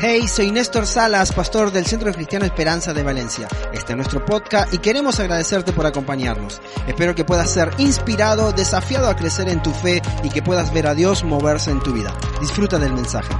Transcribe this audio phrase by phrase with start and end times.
[0.00, 3.48] Hey, soy Néstor Salas, pastor del Centro Cristiano Esperanza de Valencia.
[3.72, 6.60] Este es nuestro podcast y queremos agradecerte por acompañarnos.
[6.86, 10.86] Espero que puedas ser inspirado, desafiado a crecer en tu fe y que puedas ver
[10.86, 12.16] a Dios moverse en tu vida.
[12.40, 13.34] Disfruta del mensaje.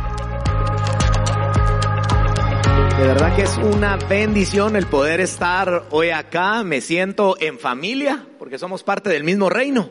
[2.98, 6.64] De verdad que es una bendición el poder estar hoy acá.
[6.64, 9.88] Me siento en familia porque somos parte del mismo reino.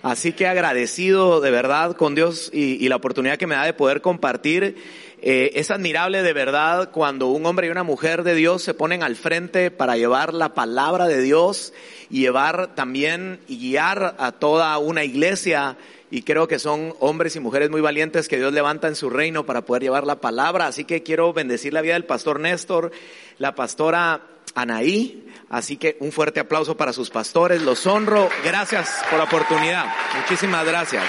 [0.00, 3.72] Así que agradecido de verdad con Dios y, y la oportunidad que me da de
[3.72, 4.76] poder compartir
[5.20, 9.02] eh, es admirable de verdad cuando un hombre y una mujer de Dios se ponen
[9.02, 11.72] al frente para llevar la palabra de Dios
[12.08, 15.76] y llevar también y guiar a toda una iglesia.
[16.10, 19.44] Y creo que son hombres y mujeres muy valientes que Dios levanta en su reino
[19.44, 20.66] para poder llevar la palabra.
[20.66, 22.92] Así que quiero bendecir la vida del pastor Néstor,
[23.38, 24.22] la pastora
[24.54, 25.26] Anaí.
[25.50, 27.60] Así que un fuerte aplauso para sus pastores.
[27.60, 28.28] Los honro.
[28.44, 29.86] Gracias por la oportunidad.
[30.16, 31.04] Muchísimas gracias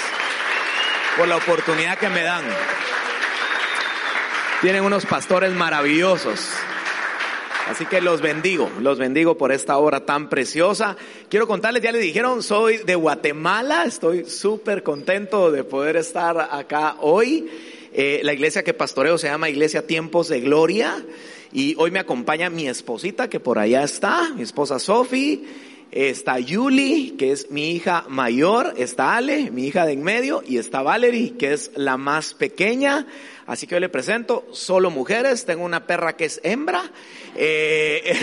[1.15, 2.43] por la oportunidad que me dan.
[4.61, 6.49] Tienen unos pastores maravillosos.
[7.69, 10.97] Así que los bendigo, los bendigo por esta hora tan preciosa.
[11.29, 16.97] Quiero contarles, ya les dijeron, soy de Guatemala, estoy súper contento de poder estar acá
[16.99, 17.49] hoy.
[17.93, 21.05] Eh, la iglesia que pastoreo se llama Iglesia Tiempos de Gloria
[21.53, 27.15] y hoy me acompaña mi esposita que por allá está, mi esposa Sophie está Yuli,
[27.17, 31.35] que es mi hija mayor, está Ale, mi hija de en medio, y está Valerie,
[31.37, 33.07] que es la más pequeña.
[33.47, 36.83] Así que yo le presento solo mujeres, tengo una perra que es hembra.
[37.35, 38.15] Eh,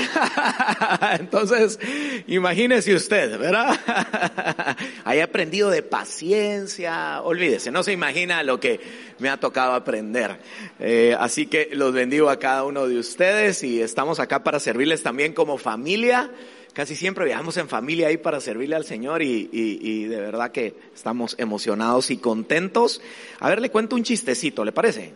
[1.19, 1.81] entonces,
[2.29, 3.77] imagínese usted, ¿verdad?
[5.05, 8.79] Hay aprendido de paciencia, olvídese, no se imagina lo que
[9.19, 10.39] me ha tocado aprender.
[10.79, 15.03] Eh, así que los bendigo a cada uno de ustedes y estamos acá para servirles
[15.03, 16.31] también como familia
[16.77, 20.75] casi siempre viajamos en familia ahí para servirle al Señor y, y, de verdad que
[20.95, 23.01] estamos emocionados y contentos.
[23.41, 25.15] A ver, le cuento un chistecito, ¿le parece?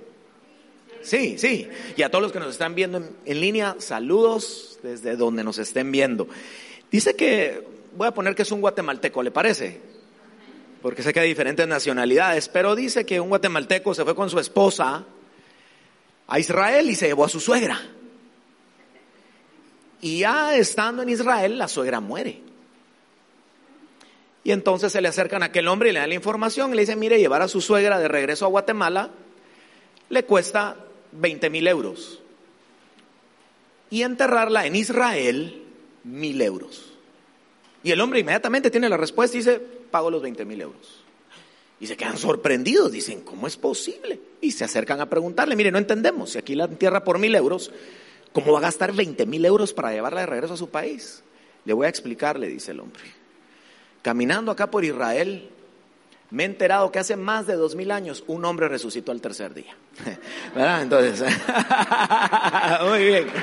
[1.02, 1.68] Sí, sí.
[1.98, 5.58] Y a todos los que nos están viendo en, en línea, saludos desde donde nos
[5.58, 6.28] estén viendo.
[6.90, 7.62] Dice que,
[7.94, 9.82] voy a poner que es un guatemalteco, ¿le parece?
[10.80, 14.38] Porque sé que hay diferentes nacionalidades, pero dice que un guatemalteco se fue con su
[14.38, 15.04] esposa
[16.26, 17.82] a Israel y se llevó a su suegra.
[20.00, 22.40] Y ya estando en Israel, la suegra muere.
[24.42, 26.82] Y entonces se le acercan a aquel hombre y le dan la información y le
[26.82, 29.10] dicen, mire, llevar a su suegra de regreso a Guatemala
[30.08, 30.76] le cuesta
[31.12, 32.20] 20 mil euros.
[33.90, 35.62] Y enterrarla en Israel,
[36.04, 36.92] mil euros.
[37.82, 41.02] Y el hombre inmediatamente tiene la respuesta y dice, pago los 20 mil euros.
[41.80, 44.20] Y se quedan sorprendidos, dicen, ¿cómo es posible?
[44.40, 47.72] Y se acercan a preguntarle, mire, no entendemos, si aquí la entierra por mil euros,
[48.32, 51.22] ¿Cómo va a gastar 20 mil euros para llevarla de regreso a su país?
[51.64, 53.02] Le voy a explicar, le dice el hombre.
[54.02, 55.50] Caminando acá por Israel,
[56.30, 59.52] me he enterado que hace más de dos mil años un hombre resucitó al tercer
[59.52, 59.74] día.
[60.54, 60.82] ¿Verdad?
[60.82, 61.28] Entonces,
[62.88, 63.26] muy bien.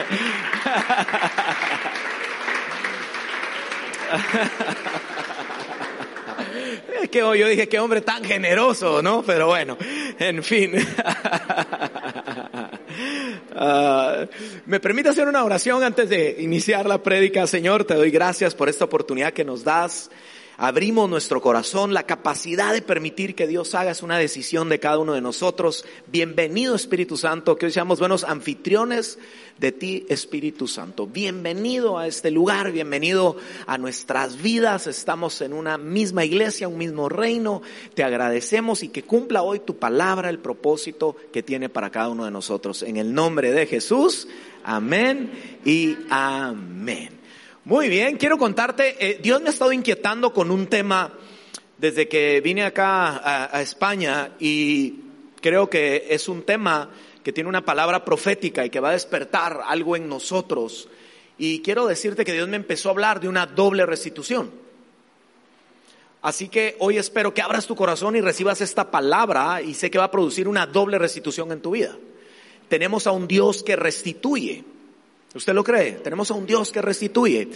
[7.01, 9.21] Es que yo dije, qué hombre tan generoso, ¿no?
[9.23, 9.77] Pero bueno,
[10.19, 10.73] en fin.
[13.59, 14.27] Uh,
[14.67, 17.47] ¿Me permite hacer una oración antes de iniciar la prédica?
[17.47, 20.11] Señor, te doy gracias por esta oportunidad que nos das
[20.57, 24.97] abrimos nuestro corazón, la capacidad de permitir que Dios haga es una decisión de cada
[24.97, 25.85] uno de nosotros.
[26.07, 29.19] Bienvenido Espíritu Santo, que hoy seamos buenos anfitriones
[29.59, 31.05] de ti Espíritu Santo.
[31.05, 34.87] Bienvenido a este lugar, bienvenido a nuestras vidas.
[34.87, 37.61] Estamos en una misma iglesia, un mismo reino.
[37.93, 42.25] Te agradecemos y que cumpla hoy tu palabra, el propósito que tiene para cada uno
[42.25, 42.81] de nosotros.
[42.81, 44.27] En el nombre de Jesús,
[44.63, 45.31] amén
[45.63, 47.16] y amén.
[47.67, 51.11] Muy bien, quiero contarte, eh, Dios me ha estado inquietando con un tema
[51.77, 55.01] desde que vine acá a, a, España y
[55.41, 56.89] creo que es un tema
[57.21, 60.87] que tiene una palabra profética y que va a despertar algo en nosotros.
[61.37, 64.49] Y quiero decirte que Dios me empezó a hablar de una doble restitución.
[66.21, 69.97] Así que hoy espero que abras tu corazón y recibas esta palabra y sé que
[69.97, 71.97] va a producir una doble restitución en tu vida.
[72.69, 74.63] Tenemos a un Dios que restituye.
[75.37, 75.91] ¿Usted lo cree?
[75.91, 77.47] Tenemos a un Dios que restituye.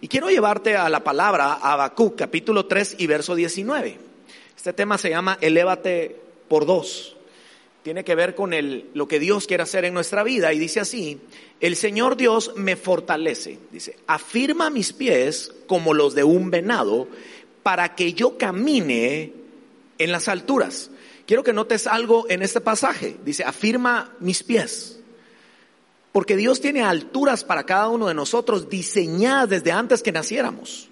[0.00, 3.96] Y quiero llevarte a la palabra Habacuc, capítulo 3 y verso 19.
[4.56, 7.16] Este tema se llama Elévate por dos.
[7.84, 10.80] Tiene que ver con el, lo que Dios quiere hacer en nuestra vida y dice
[10.80, 11.20] así,
[11.60, 17.06] el Señor Dios me fortalece, dice, afirma mis pies como los de un venado
[17.62, 19.32] para que yo camine
[19.98, 20.90] en las alturas.
[21.24, 23.16] Quiero que notes algo en este pasaje.
[23.24, 24.97] Dice, afirma mis pies.
[26.18, 30.88] Porque Dios tiene alturas para cada uno de nosotros diseñadas desde antes que naciéramos.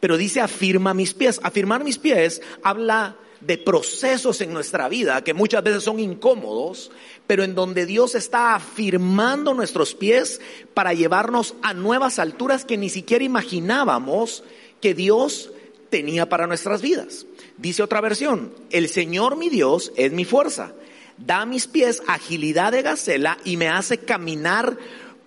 [0.00, 1.38] Pero dice, afirma mis pies.
[1.42, 6.90] Afirmar mis pies habla de procesos en nuestra vida que muchas veces son incómodos,
[7.26, 10.40] pero en donde Dios está afirmando nuestros pies
[10.72, 14.42] para llevarnos a nuevas alturas que ni siquiera imaginábamos
[14.80, 15.50] que Dios
[15.90, 17.26] tenía para nuestras vidas.
[17.58, 20.72] Dice otra versión, el Señor mi Dios es mi fuerza,
[21.18, 24.76] da a mis pies agilidad de gacela y me hace caminar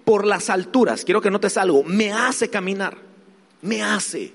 [0.06, 1.06] por las alturas.
[1.06, 2.98] Quiero que notes algo, me hace caminar,
[3.62, 4.34] me hace.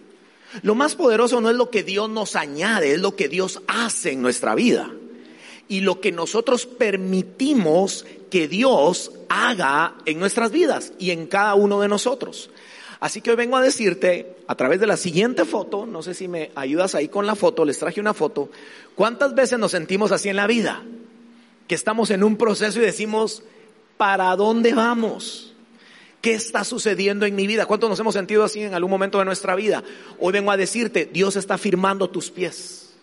[0.62, 4.12] Lo más poderoso no es lo que Dios nos añade, es lo que Dios hace
[4.12, 4.90] en nuestra vida.
[5.66, 11.80] Y lo que nosotros permitimos que Dios haga en nuestras vidas y en cada uno
[11.80, 12.50] de nosotros.
[13.00, 16.28] Así que hoy vengo a decirte, a través de la siguiente foto, no sé si
[16.28, 18.50] me ayudas ahí con la foto, les traje una foto,
[18.94, 20.82] ¿cuántas veces nos sentimos así en la vida?
[21.68, 23.42] Que estamos en un proceso y decimos,
[23.96, 25.54] ¿para dónde vamos?
[26.20, 27.66] ¿Qué está sucediendo en mi vida?
[27.66, 29.84] ¿Cuántos nos hemos sentido así en algún momento de nuestra vida?
[30.18, 32.94] Hoy vengo a decirte, Dios está firmando tus pies.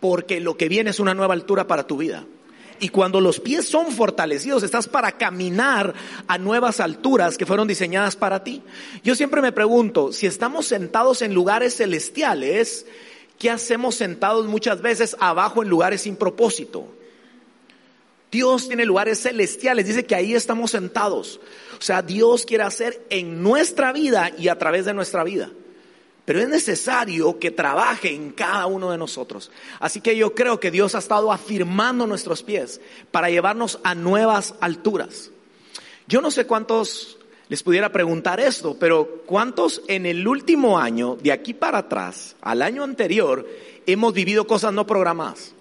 [0.00, 2.24] Porque lo que viene es una nueva altura para tu vida.
[2.80, 5.94] Y cuando los pies son fortalecidos, estás para caminar
[6.26, 8.62] a nuevas alturas que fueron diseñadas para ti.
[9.04, 12.86] Yo siempre me pregunto, si estamos sentados en lugares celestiales,
[13.38, 16.88] ¿qué hacemos sentados muchas veces abajo en lugares sin propósito?
[18.32, 21.38] Dios tiene lugares celestiales, dice que ahí estamos sentados.
[21.78, 25.50] O sea, Dios quiere hacer en nuestra vida y a través de nuestra vida.
[26.24, 29.50] Pero es necesario que trabaje en cada uno de nosotros.
[29.80, 32.80] Así que yo creo que Dios ha estado afirmando nuestros pies
[33.10, 35.30] para llevarnos a nuevas alturas.
[36.08, 37.18] Yo no sé cuántos
[37.50, 42.62] les pudiera preguntar esto, pero ¿cuántos en el último año, de aquí para atrás, al
[42.62, 43.46] año anterior,
[43.84, 45.52] hemos vivido cosas no programadas?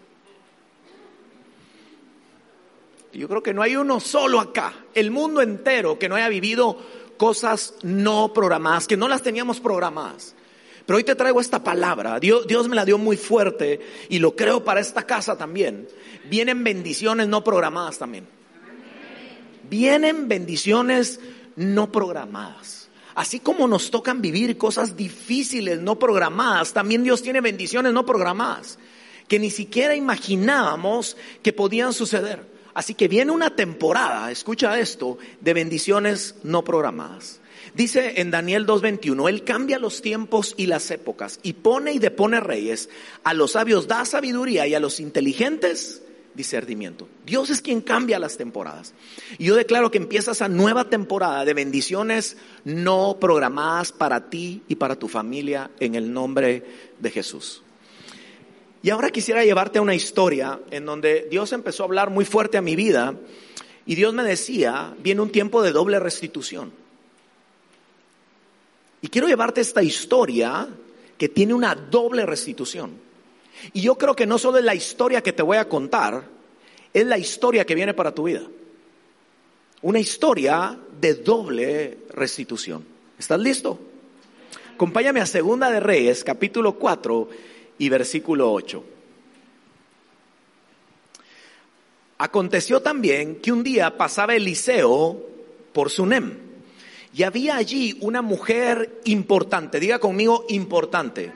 [3.13, 6.77] Yo creo que no hay uno solo acá, el mundo entero, que no haya vivido
[7.17, 10.35] cosas no programadas, que no las teníamos programadas.
[10.85, 12.19] Pero hoy te traigo esta palabra.
[12.19, 13.79] Dios, Dios me la dio muy fuerte
[14.09, 15.87] y lo creo para esta casa también.
[16.29, 18.27] Vienen bendiciones no programadas también.
[19.69, 21.19] Vienen bendiciones
[21.55, 22.89] no programadas.
[23.13, 28.79] Así como nos tocan vivir cosas difíciles no programadas, también Dios tiene bendiciones no programadas
[29.31, 32.50] que ni siquiera imaginábamos que podían suceder.
[32.73, 37.39] Así que viene una temporada, escucha esto, de bendiciones no programadas.
[37.73, 42.39] Dice en Daniel 2.21, Él cambia los tiempos y las épocas y pone y depone
[42.39, 42.89] reyes.
[43.23, 46.01] A los sabios da sabiduría y a los inteligentes
[46.33, 47.07] discernimiento.
[47.25, 48.93] Dios es quien cambia las temporadas.
[49.37, 54.75] Y yo declaro que empieza esa nueva temporada de bendiciones no programadas para ti y
[54.75, 56.63] para tu familia en el nombre
[56.99, 57.63] de Jesús.
[58.83, 62.57] Y ahora quisiera llevarte a una historia en donde Dios empezó a hablar muy fuerte
[62.57, 63.15] a mi vida
[63.85, 66.71] y Dios me decía, viene un tiempo de doble restitución.
[69.01, 70.67] Y quiero llevarte esta historia
[71.17, 72.91] que tiene una doble restitución.
[73.73, 76.23] Y yo creo que no solo es la historia que te voy a contar,
[76.93, 78.41] es la historia que viene para tu vida.
[79.83, 82.85] Una historia de doble restitución.
[83.17, 83.79] ¿Estás listo?
[84.73, 87.29] Acompáñame a Segunda de Reyes, capítulo 4
[87.81, 88.83] y versículo 8.
[92.19, 95.19] Aconteció también que un día pasaba Eliseo
[95.73, 96.37] por Sunem
[97.11, 101.31] y había allí una mujer importante, diga conmigo importante,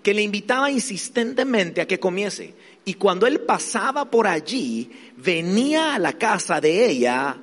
[0.00, 2.54] que le invitaba insistentemente a que comiese.
[2.84, 7.36] Y cuando él pasaba por allí, venía a la casa de ella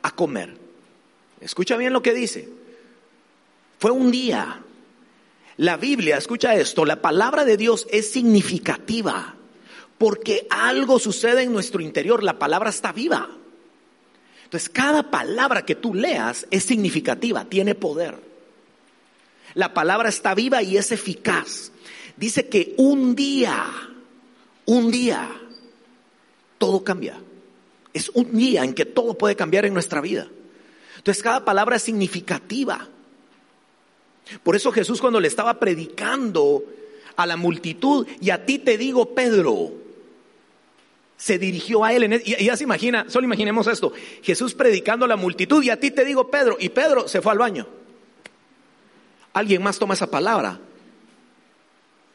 [0.00, 0.56] a comer.
[1.42, 2.48] Escucha bien lo que dice.
[3.78, 4.64] Fue un día
[5.56, 9.36] la Biblia, escucha esto, la palabra de Dios es significativa
[9.98, 13.28] porque algo sucede en nuestro interior, la palabra está viva.
[14.44, 18.16] Entonces, cada palabra que tú leas es significativa, tiene poder.
[19.54, 21.70] La palabra está viva y es eficaz.
[22.16, 23.66] Dice que un día,
[24.66, 25.30] un día,
[26.58, 27.20] todo cambia.
[27.92, 30.28] Es un día en que todo puede cambiar en nuestra vida.
[30.96, 32.88] Entonces, cada palabra es significativa.
[34.42, 36.64] Por eso Jesús cuando le estaba predicando
[37.16, 39.72] a la multitud, y a ti te digo, Pedro,
[41.16, 42.12] se dirigió a él.
[42.12, 45.78] E-, y, ya se imagina, solo imaginemos esto, Jesús predicando a la multitud, y a
[45.78, 47.66] ti te digo, Pedro, y Pedro se fue al baño.
[49.32, 50.60] Alguien más toma esa palabra.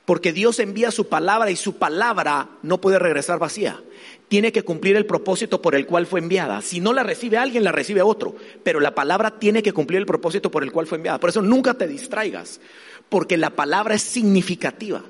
[0.06, 3.80] Porque Dios envía su palabra y su palabra no puede regresar vacía.
[4.30, 6.62] Tiene que cumplir el propósito por el cual fue enviada.
[6.62, 8.36] Si no la recibe alguien, la recibe otro.
[8.64, 11.20] Pero la palabra tiene que cumplir el propósito por el cual fue enviada.
[11.20, 12.62] Por eso nunca te distraigas.
[13.10, 15.04] Porque la palabra es significativa.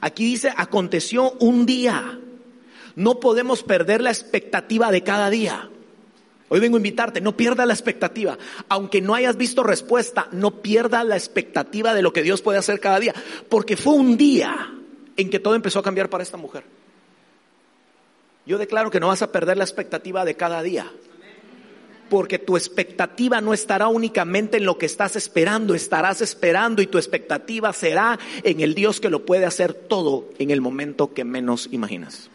[0.00, 2.20] Aquí dice, aconteció un día.
[2.94, 5.68] No podemos perder la expectativa de cada día.
[6.48, 8.38] Hoy vengo a invitarte, no pierdas la expectativa.
[8.68, 12.78] Aunque no hayas visto respuesta, no pierdas la expectativa de lo que Dios puede hacer
[12.78, 13.14] cada día.
[13.48, 14.72] Porque fue un día
[15.16, 16.62] en que todo empezó a cambiar para esta mujer.
[18.46, 20.90] Yo declaro que no vas a perder la expectativa de cada día.
[22.08, 26.98] Porque tu expectativa no estará únicamente en lo que estás esperando, estarás esperando y tu
[26.98, 31.68] expectativa será en el Dios que lo puede hacer todo en el momento que menos
[31.70, 32.28] imaginas.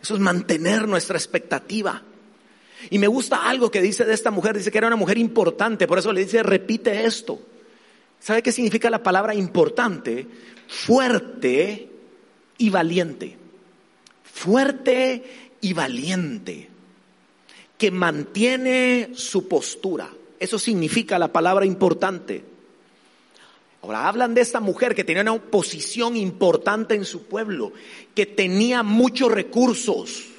[0.00, 2.02] Eso es mantener nuestra expectativa.
[2.88, 5.86] Y me gusta algo que dice de esta mujer, dice que era una mujer importante,
[5.86, 7.40] por eso le dice, repite esto.
[8.20, 10.26] ¿Sabe qué significa la palabra importante?
[10.68, 11.88] Fuerte
[12.56, 13.39] y valiente.
[14.40, 15.22] Fuerte
[15.60, 16.70] y valiente.
[17.76, 20.08] Que mantiene su postura.
[20.38, 22.42] Eso significa la palabra importante.
[23.82, 27.74] Ahora hablan de esta mujer que tenía una posición importante en su pueblo,
[28.14, 30.30] que tenía muchos recursos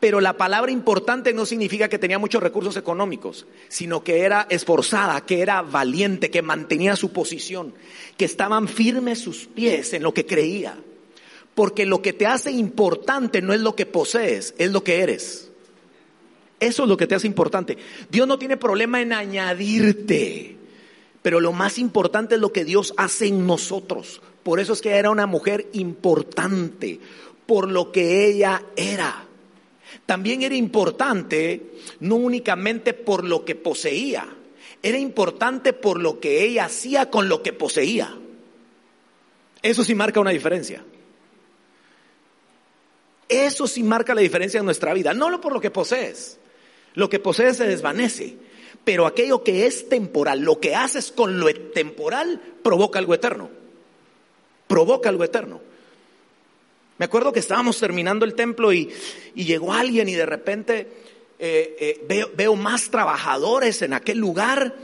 [0.00, 5.20] pero la palabra importante no significa que tenía muchos recursos económicos, sino que era esforzada,
[5.26, 7.74] que era valiente, que mantenía su posición,
[8.16, 10.78] que estaban firmes sus pies en lo que creía.
[11.60, 15.50] Porque lo que te hace importante no es lo que posees, es lo que eres.
[16.58, 17.76] Eso es lo que te hace importante.
[18.10, 20.56] Dios no tiene problema en añadirte,
[21.20, 24.22] pero lo más importante es lo que Dios hace en nosotros.
[24.42, 26.98] Por eso es que era una mujer importante,
[27.44, 29.26] por lo que ella era
[30.06, 34.26] también era importante no únicamente por lo que poseía,
[34.82, 38.16] era importante por lo que ella hacía con lo que poseía.
[39.60, 40.82] Eso sí marca una diferencia.
[43.30, 46.38] Eso sí marca la diferencia en nuestra vida, no por lo que posees.
[46.94, 48.36] Lo que posees se desvanece,
[48.84, 53.48] pero aquello que es temporal, lo que haces con lo temporal, provoca algo eterno.
[54.66, 55.60] Provoca algo eterno.
[56.98, 58.90] Me acuerdo que estábamos terminando el templo y,
[59.36, 60.88] llegó alguien y de repente
[61.38, 64.74] eh, eh, veo más trabajadores en aquel lugar.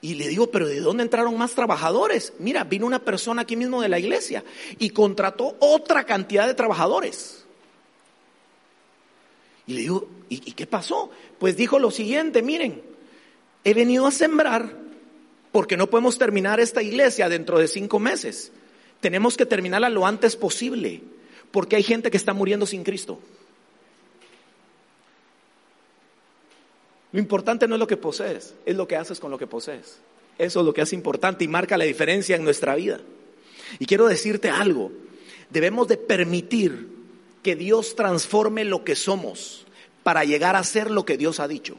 [0.00, 2.32] Y le digo, pero ¿de dónde entraron más trabajadores?
[2.38, 4.42] Mira, vino una persona aquí mismo de la iglesia
[4.78, 7.44] y contrató otra cantidad de trabajadores.
[9.70, 11.12] Y le digo, ¿y, ¿y, qué pasó?
[11.38, 12.82] Pues dijo lo siguiente, miren,
[13.62, 14.74] he venido a sembrar
[15.52, 18.50] porque no podemos terminar esta iglesia dentro de cinco meses.
[18.98, 21.02] Tenemos que terminarla lo antes posible.
[21.52, 23.20] Porque hay gente que está muriendo sin Cristo.
[27.12, 30.00] Lo importante no es lo que posees, es lo que haces con lo que posees.
[30.36, 32.98] Eso es lo que es importante y marca la diferencia en nuestra vida.
[33.78, 34.90] Y quiero decirte algo,
[35.48, 36.99] debemos de permitir
[37.42, 39.66] que Dios transforme lo que somos
[40.02, 41.76] para llegar a ser lo que Dios ha dicho.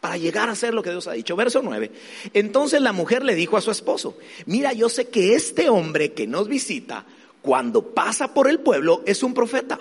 [0.00, 1.36] Para llegar a ser lo que Dios ha dicho.
[1.36, 1.92] Verso 9.
[2.34, 6.26] Entonces la mujer le dijo a su esposo, mira, yo sé que este hombre que
[6.26, 7.04] nos visita
[7.40, 9.78] cuando pasa por el pueblo es un profeta.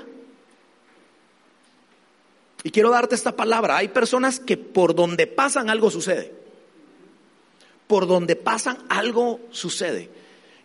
[2.63, 3.77] Y quiero darte esta palabra.
[3.77, 6.33] Hay personas que por donde pasan algo sucede.
[7.87, 10.09] Por donde pasan algo sucede.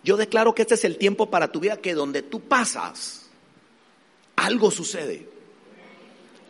[0.05, 3.26] Yo declaro que este es el tiempo para tu vida que donde tú pasas,
[4.37, 5.29] algo sucede.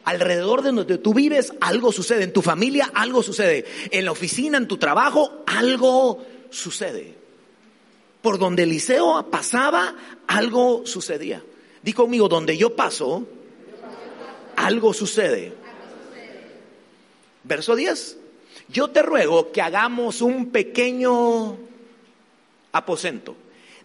[0.05, 2.25] Alrededor de donde tú vives, algo sucede.
[2.25, 3.65] En tu familia, algo sucede.
[3.91, 7.17] En la oficina, en tu trabajo, algo sucede
[8.27, 9.95] por donde Eliseo pasaba,
[10.27, 11.45] algo sucedía.
[11.81, 13.25] Di conmigo, donde yo paso,
[14.57, 15.53] algo sucede.
[17.45, 18.19] Verso 10.
[18.69, 21.57] Yo te ruego que hagamos un pequeño
[22.73, 23.37] aposento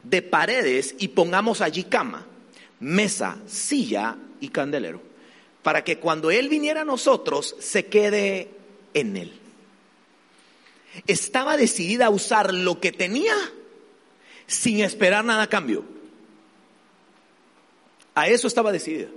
[0.01, 2.25] de paredes y pongamos allí cama,
[2.81, 5.01] mesa, silla y candelero,
[5.63, 8.50] para que cuando Él viniera a nosotros se quede
[8.93, 9.31] en Él.
[11.07, 13.35] Estaba decidida a usar lo que tenía
[14.47, 15.85] sin esperar nada a cambio.
[18.13, 19.07] A eso estaba decidida.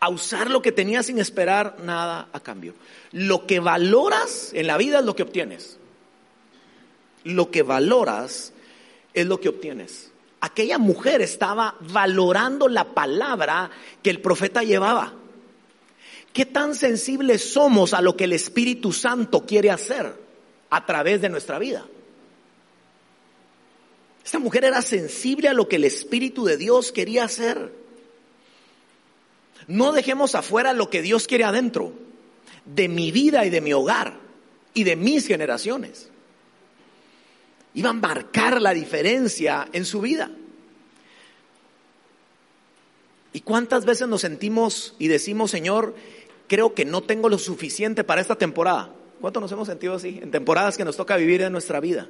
[0.00, 2.74] A usar lo que tenía sin esperar nada a cambio.
[3.12, 5.78] Lo que valoras en la vida es lo que obtienes.
[7.24, 8.52] Lo que valoras
[9.12, 10.13] es lo que obtienes.
[10.44, 13.70] Aquella mujer estaba valorando la palabra
[14.02, 15.14] que el profeta llevaba.
[16.34, 20.14] ¿Qué tan sensibles somos a lo que el Espíritu Santo quiere hacer
[20.68, 21.86] a través de nuestra vida?
[24.22, 27.72] Esta mujer era sensible a lo que el Espíritu de Dios quería hacer.
[29.66, 31.94] No dejemos afuera lo que Dios quiere adentro,
[32.66, 34.18] de mi vida y de mi hogar
[34.74, 36.10] y de mis generaciones.
[37.74, 40.30] Iba a marcar la diferencia en su vida.
[43.32, 45.94] ¿Y cuántas veces nos sentimos y decimos, Señor,
[46.46, 48.94] creo que no tengo lo suficiente para esta temporada?
[49.20, 52.06] ¿Cuántos nos hemos sentido así en temporadas que nos toca vivir en nuestra vida?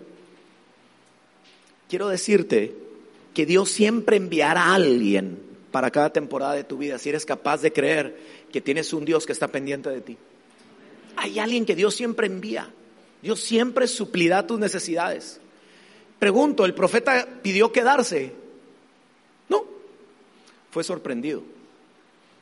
[1.88, 2.74] Quiero decirte
[3.32, 5.40] que Dios siempre enviará a alguien
[5.70, 8.18] para cada temporada de tu vida si eres capaz de creer
[8.52, 10.18] que tienes un Dios que está pendiente de ti.
[11.16, 12.70] Hay alguien que Dios siempre envía.
[13.22, 15.40] Dios siempre suplirá tus necesidades.
[16.24, 18.32] Pregunto, ¿el profeta pidió quedarse?
[19.46, 19.66] No,
[20.70, 21.42] fue sorprendido.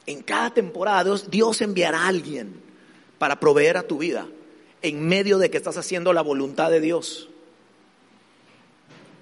[0.06, 2.54] En cada temporada Dios, enviará a alguien
[3.18, 4.28] para proveer a tu vida
[4.82, 7.28] en medio de que estás haciendo la voluntad de Dios.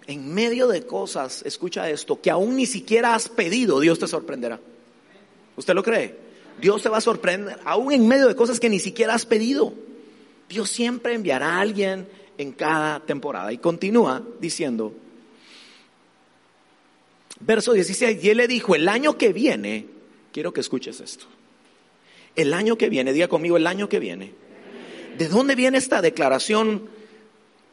[0.07, 4.61] En medio de cosas, escucha esto, que aún ni siquiera has pedido, Dios te sorprenderá.
[5.57, 6.19] ¿Usted lo cree?
[6.61, 9.73] Dios te va a sorprender, aún en medio de cosas que ni siquiera has pedido.
[10.51, 13.53] Dios siempre enviará a alguien en cada temporada.
[13.53, 14.95] Y continúa diciendo,
[17.41, 19.87] verso 16, y él le dijo, el año que viene,
[20.33, 21.27] quiero que escuches esto,
[22.37, 24.33] el año que viene, diga conmigo, el año que viene,
[25.19, 26.89] ¿de dónde viene esta declaración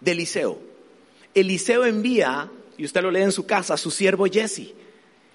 [0.02, 0.60] de Eliseo?
[1.34, 4.74] Eliseo envía, y usted lo lee en su casa, a su siervo Jesse,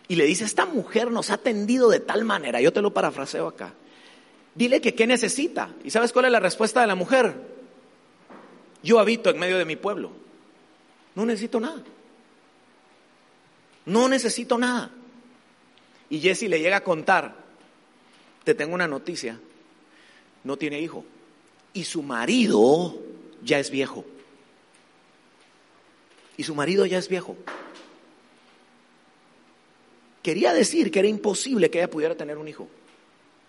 [0.08, 3.48] y le dice, esta mujer nos ha atendido de tal manera, yo te lo parafraseo
[3.48, 3.72] acá,
[4.54, 5.74] dile que qué necesita.
[5.84, 7.51] ¿Y sabes cuál es la respuesta de la mujer?
[8.82, 10.10] Yo habito en medio de mi pueblo,
[11.14, 11.82] no necesito nada.
[13.84, 14.90] No necesito nada.
[16.08, 17.34] Y Jesse le llega a contar,
[18.44, 19.38] te tengo una noticia,
[20.44, 21.04] no tiene hijo.
[21.74, 22.98] Y su marido
[23.42, 24.04] ya es viejo.
[26.36, 27.36] Y su marido ya es viejo.
[30.22, 32.68] Quería decir que era imposible que ella pudiera tener un hijo.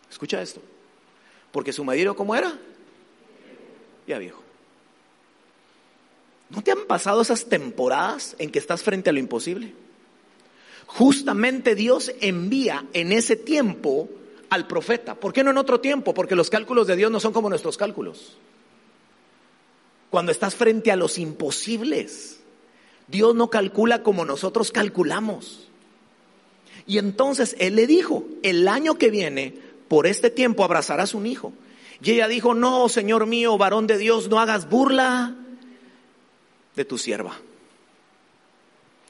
[0.10, 0.62] Escucha esto.
[1.52, 2.58] Porque su marido, ¿cómo era?
[4.08, 4.43] Ya viejo.
[6.50, 9.74] ¿No te han pasado esas temporadas en que estás frente a lo imposible?
[10.86, 14.10] Justamente Dios envía en ese tiempo
[14.50, 15.16] al profeta.
[15.16, 16.14] ¿Por qué no en otro tiempo?
[16.14, 18.38] Porque los cálculos de Dios no son como nuestros cálculos.
[20.12, 22.40] Cuando estás frente a los imposibles,
[23.08, 25.68] Dios no calcula como nosotros calculamos.
[26.86, 31.54] Y entonces Él le dijo, el año que viene, por este tiempo abrazarás un hijo.
[32.04, 35.36] Y ella dijo, no, Señor mío, varón de Dios, no hagas burla
[36.76, 37.38] de tu sierva.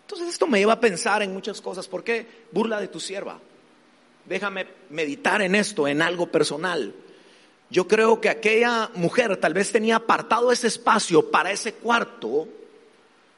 [0.01, 1.87] Entonces esto me lleva a pensar en muchas cosas.
[1.87, 3.39] ¿Por qué burla de tu sierva?
[4.25, 6.93] Déjame meditar en esto, en algo personal.
[7.69, 12.47] Yo creo que aquella mujer tal vez tenía apartado ese espacio para ese cuarto,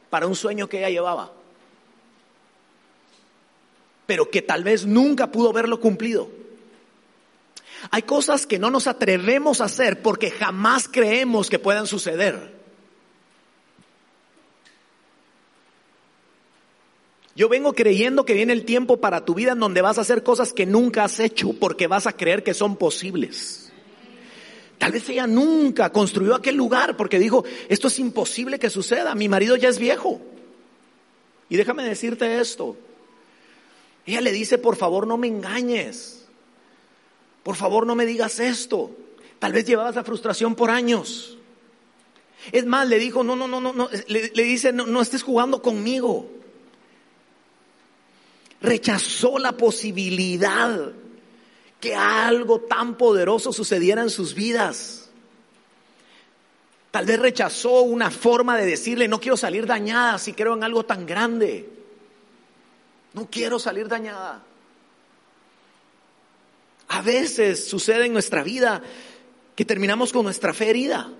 [0.09, 1.31] para un sueño que ella llevaba,
[4.05, 6.29] pero que tal vez nunca pudo verlo cumplido.
[7.91, 12.64] Hay cosas que no nos atrevemos a hacer porque jamás creemos que puedan suceder.
[17.35, 20.23] Yo vengo creyendo que viene el tiempo para tu vida en donde vas a hacer
[20.23, 23.73] cosas que nunca has hecho porque vas a creer que son posibles.
[24.77, 29.27] Tal vez ella nunca construyó aquel lugar porque dijo, esto es imposible que suceda, mi
[29.27, 30.21] marido ya es viejo.
[31.49, 32.77] Y déjame decirte esto.
[34.05, 36.25] Ella le dice, por favor no me engañes.
[37.43, 38.91] Por favor no me digas esto.
[39.39, 41.37] Tal vez llevabas la frustración por años.
[42.53, 45.61] Es más, le dijo, no, no, no, no, le, le dice, no, no estés jugando
[45.61, 46.29] conmigo
[48.65, 50.91] rechazó la posibilidad
[51.79, 55.09] que algo tan poderoso sucediera en sus vidas.
[56.91, 60.85] Tal vez rechazó una forma de decirle, no quiero salir dañada si creo en algo
[60.85, 61.69] tan grande.
[63.13, 64.43] No quiero salir dañada.
[66.87, 68.81] A veces sucede en nuestra vida
[69.55, 71.11] que terminamos con nuestra fe herida.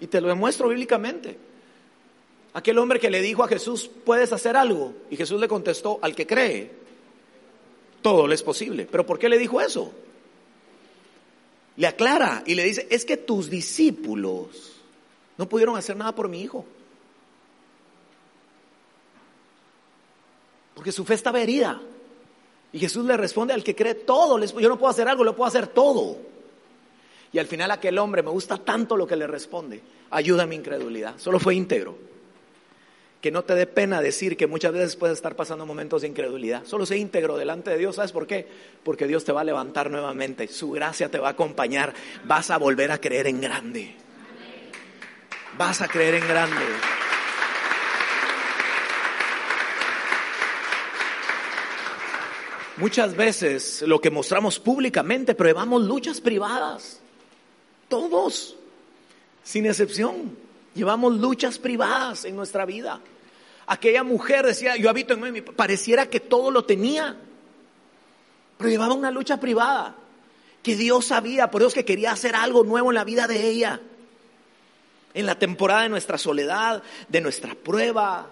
[0.00, 1.49] Y te lo demuestro bíblicamente.
[2.52, 4.92] Aquel hombre que le dijo a Jesús, ¿puedes hacer algo?
[5.08, 6.70] Y Jesús le contestó, al que cree,
[8.02, 8.88] todo le es posible.
[8.90, 9.92] ¿Pero por qué le dijo eso?
[11.76, 14.72] Le aclara y le dice, es que tus discípulos
[15.38, 16.64] no pudieron hacer nada por mi hijo.
[20.74, 21.80] Porque su fe estaba herida.
[22.72, 24.38] Y Jesús le responde al que cree todo.
[24.44, 26.16] Yo no puedo hacer algo, lo puedo hacer todo.
[27.32, 30.56] Y al final aquel hombre, me gusta tanto lo que le responde, ayuda a mi
[30.56, 31.14] incredulidad.
[31.18, 32.09] Solo fue íntegro
[33.20, 36.64] que no te dé pena decir que muchas veces puedes estar pasando momentos de incredulidad.
[36.64, 37.96] Solo sé íntegro delante de Dios.
[37.96, 38.46] ¿Sabes por qué?
[38.82, 40.48] Porque Dios te va a levantar nuevamente.
[40.48, 41.92] Su gracia te va a acompañar.
[42.24, 43.94] Vas a volver a creer en grande.
[45.58, 46.64] Vas a creer en grande.
[52.78, 55.50] Muchas veces lo que mostramos públicamente, pero
[55.82, 57.00] luchas privadas.
[57.88, 58.56] Todos,
[59.44, 60.49] sin excepción.
[60.74, 63.00] Llevamos luchas privadas en nuestra vida.
[63.66, 67.16] Aquella mujer decía, yo habito en mí, pareciera que todo lo tenía,
[68.58, 69.96] pero llevaba una lucha privada
[70.62, 73.80] que Dios sabía, por eso que quería hacer algo nuevo en la vida de ella.
[75.14, 78.28] En la temporada de nuestra soledad, de nuestra prueba,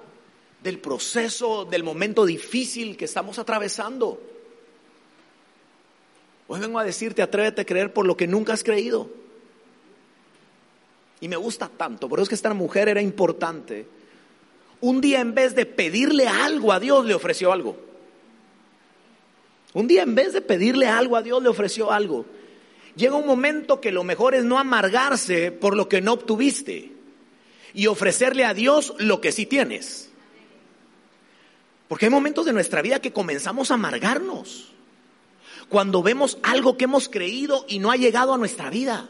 [0.62, 4.20] del proceso, del momento difícil que estamos atravesando.
[6.46, 9.10] Hoy vengo a decirte, atrévete a creer por lo que nunca has creído.
[11.20, 13.86] Y me gusta tanto, por eso es que esta mujer era importante.
[14.80, 17.76] Un día en vez de pedirle algo a Dios, le ofreció algo.
[19.74, 22.24] Un día en vez de pedirle algo a Dios, le ofreció algo.
[22.94, 26.92] Llega un momento que lo mejor es no amargarse por lo que no obtuviste
[27.74, 30.10] y ofrecerle a Dios lo que sí tienes.
[31.86, 34.72] Porque hay momentos de nuestra vida que comenzamos a amargarnos.
[35.68, 39.08] Cuando vemos algo que hemos creído y no ha llegado a nuestra vida.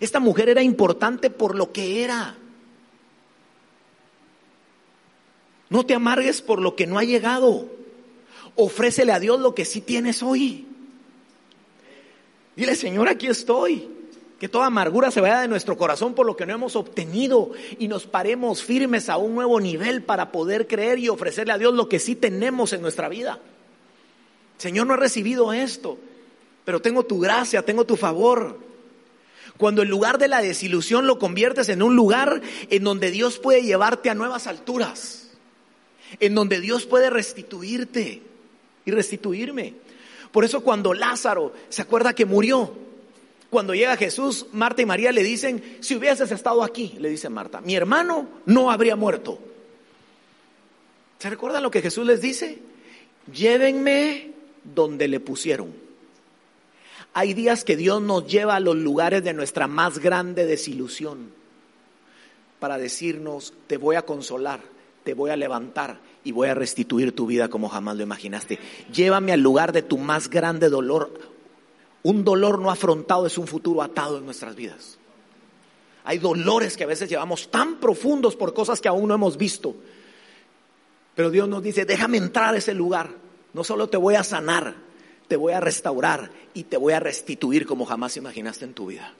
[0.00, 2.36] Esta mujer era importante por lo que era.
[5.70, 7.66] No te amargues por lo que no ha llegado.
[8.54, 10.66] Ofrécele a Dios lo que sí tienes hoy.
[12.56, 13.88] Dile, Señor, aquí estoy.
[14.40, 17.88] Que toda amargura se vaya de nuestro corazón por lo que no hemos obtenido y
[17.88, 21.88] nos paremos firmes a un nuevo nivel para poder creer y ofrecerle a Dios lo
[21.88, 23.40] que sí tenemos en nuestra vida.
[24.58, 25.98] Señor, no he recibido esto,
[26.64, 28.58] pero tengo tu gracia, tengo tu favor.
[29.58, 32.40] Cuando el lugar de la desilusión lo conviertes en un lugar
[32.70, 35.30] en donde Dios puede llevarte a nuevas alturas,
[36.20, 38.22] en donde Dios puede restituirte
[38.84, 39.74] y restituirme.
[40.30, 42.72] Por eso cuando Lázaro se acuerda que murió,
[43.50, 47.60] cuando llega Jesús, Marta y María le dicen, si hubieses estado aquí, le dice Marta,
[47.60, 49.38] mi hermano no habría muerto.
[51.18, 52.58] ¿Se recuerdan lo que Jesús les dice?
[53.32, 54.30] Llévenme
[54.62, 55.87] donde le pusieron.
[57.14, 61.32] Hay días que Dios nos lleva a los lugares de nuestra más grande desilusión
[62.58, 64.60] para decirnos, te voy a consolar,
[65.04, 68.58] te voy a levantar y voy a restituir tu vida como jamás lo imaginaste.
[68.92, 71.12] Llévame al lugar de tu más grande dolor.
[72.02, 74.98] Un dolor no afrontado es un futuro atado en nuestras vidas.
[76.04, 79.76] Hay dolores que a veces llevamos tan profundos por cosas que aún no hemos visto.
[81.14, 83.10] Pero Dios nos dice, déjame entrar a ese lugar.
[83.52, 84.74] No solo te voy a sanar,
[85.28, 89.12] te voy a restaurar y te voy a restituir como jamás imaginaste en tu vida.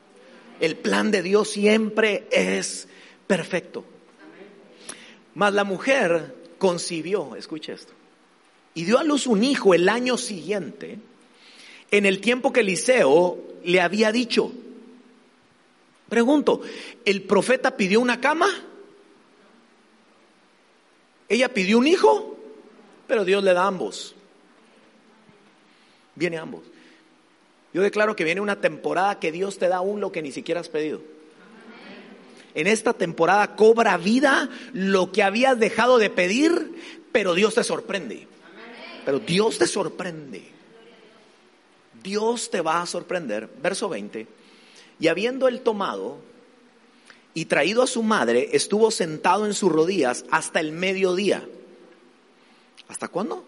[0.58, 2.88] El plan de Dios siempre es
[3.26, 3.84] perfecto.
[5.34, 7.92] Mas la mujer concibió, escuche esto,
[8.74, 10.98] y dio a luz un hijo el año siguiente,
[11.90, 14.50] en el tiempo que Eliseo le había dicho.
[16.08, 16.62] Pregunto,
[17.04, 18.48] ¿el profeta pidió una cama?
[21.28, 22.36] ¿Ella pidió un hijo?
[23.06, 24.14] Pero Dios le da ambos
[26.18, 26.62] viene ambos.
[27.72, 30.60] Yo declaro que viene una temporada que Dios te da aún lo que ni siquiera
[30.60, 31.00] has pedido.
[32.54, 36.74] En esta temporada cobra vida lo que habías dejado de pedir,
[37.12, 38.26] pero Dios te sorprende.
[39.04, 40.42] Pero Dios te sorprende.
[42.02, 43.48] Dios te va a sorprender.
[43.62, 44.26] Verso 20.
[44.98, 46.18] Y habiendo él tomado
[47.34, 51.46] y traído a su madre, estuvo sentado en sus rodillas hasta el mediodía.
[52.88, 53.44] ¿Hasta cuándo?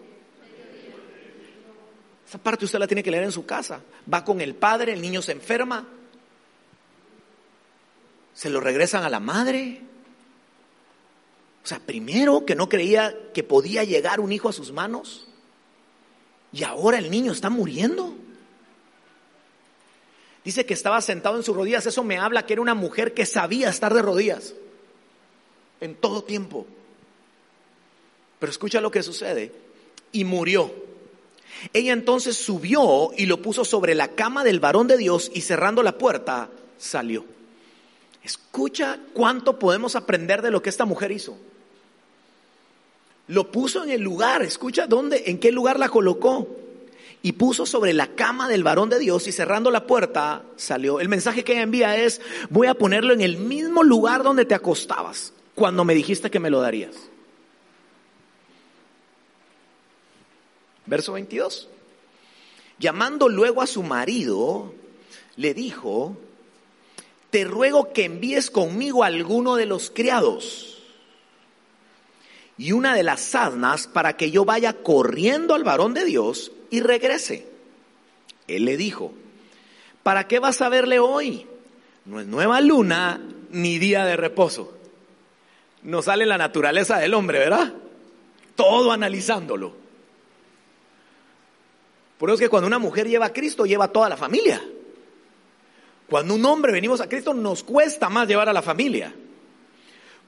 [2.31, 3.81] Esa parte usted la tiene que leer en su casa.
[4.11, 5.85] Va con el padre, el niño se enferma.
[8.33, 9.81] Se lo regresan a la madre.
[11.61, 15.27] O sea, primero que no creía que podía llegar un hijo a sus manos.
[16.53, 18.15] Y ahora el niño está muriendo.
[20.45, 21.85] Dice que estaba sentado en sus rodillas.
[21.85, 24.53] Eso me habla que era una mujer que sabía estar de rodillas
[25.81, 26.65] en todo tiempo.
[28.39, 29.51] Pero escucha lo que sucede.
[30.13, 30.90] Y murió.
[31.73, 35.83] Ella entonces subió y lo puso sobre la cama del varón de Dios y cerrando
[35.83, 37.25] la puerta salió.
[38.23, 41.37] Escucha cuánto podemos aprender de lo que esta mujer hizo.
[43.27, 46.47] Lo puso en el lugar, escucha dónde, en qué lugar la colocó.
[47.23, 50.99] Y puso sobre la cama del varón de Dios y cerrando la puerta salió.
[50.99, 52.19] El mensaje que ella envía es,
[52.49, 56.49] voy a ponerlo en el mismo lugar donde te acostabas cuando me dijiste que me
[56.49, 57.10] lo darías.
[60.85, 61.69] Verso 22.
[62.79, 64.73] Llamando luego a su marido,
[65.35, 66.17] le dijo,
[67.29, 70.71] te ruego que envíes conmigo a alguno de los criados
[72.57, 76.81] y una de las asnas para que yo vaya corriendo al varón de Dios y
[76.81, 77.47] regrese.
[78.47, 79.13] Él le dijo,
[80.03, 81.47] ¿para qué vas a verle hoy?
[82.05, 84.77] No es nueva luna ni día de reposo.
[85.81, 87.73] No sale la naturaleza del hombre, ¿verdad?
[88.55, 89.73] Todo analizándolo.
[92.21, 94.61] Por eso es que cuando una mujer lleva a Cristo, lleva a toda la familia.
[96.07, 99.11] Cuando un hombre venimos a Cristo, nos cuesta más llevar a la familia.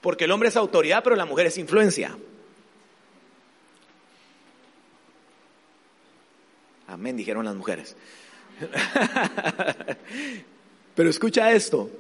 [0.02, 2.18] Porque el hombre es autoridad, pero la mujer es influencia.
[6.88, 7.96] Amén, dijeron las mujeres.
[10.96, 11.92] Pero escucha esto.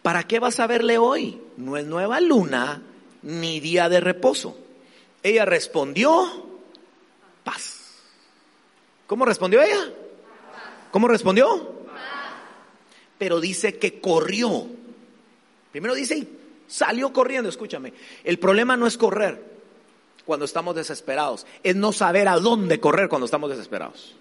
[0.00, 1.42] ¿Para qué vas a verle hoy?
[1.56, 2.82] No es nueva luna
[3.22, 4.56] ni día de reposo.
[5.24, 6.46] Ella respondió,
[7.42, 7.77] paz.
[9.08, 9.90] ¿Cómo respondió ella?
[10.92, 11.76] ¿Cómo respondió?
[13.16, 14.66] Pero dice que corrió.
[15.72, 16.28] Primero dice,
[16.66, 17.94] salió corriendo, escúchame.
[18.22, 19.42] El problema no es correr
[20.26, 24.14] cuando estamos desesperados, es no saber a dónde correr cuando estamos desesperados.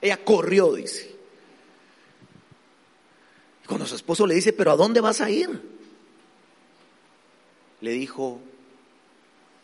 [0.00, 1.14] Ella corrió, dice.
[3.68, 5.62] Cuando su esposo le dice, pero ¿a dónde vas a ir?
[7.82, 8.40] Le dijo,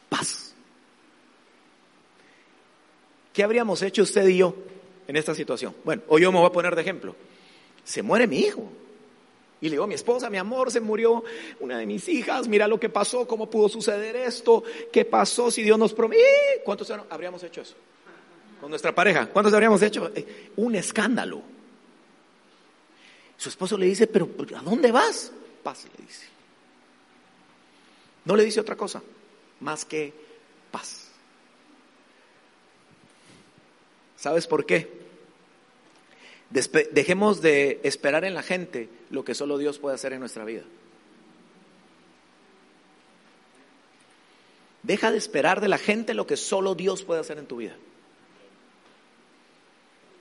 [0.09, 0.46] paz.
[3.37, 4.55] ¿Qué habríamos hecho usted y yo
[5.07, 5.77] en esta situación?
[5.85, 7.15] Bueno, o yo me voy a poner de ejemplo.
[7.85, 8.67] Se muere mi hijo.
[9.61, 11.23] Y le digo mi esposa, mi amor, se murió
[11.61, 15.63] una de mis hijas, mira lo que pasó, cómo pudo suceder esto, qué pasó, si
[15.63, 16.25] Dios nos prometió.
[16.65, 17.75] ¿Cuántos habríamos hecho eso?
[18.59, 20.11] Con nuestra pareja, ¿cuántos habríamos hecho?
[20.15, 21.43] Eh, un escándalo.
[23.37, 25.31] Su esposo le dice, pero ¿a dónde vas?
[25.63, 26.25] Paz, le dice.
[28.25, 29.03] No le dice otra cosa,
[29.61, 30.15] más que
[30.71, 31.06] paz.
[34.17, 35.07] ¿Sabes por qué?
[36.49, 40.63] dejemos de esperar en la gente lo que solo Dios puede hacer en nuestra vida.
[44.85, 47.75] Deja de esperar de la gente lo que solo Dios puede hacer en tu vida.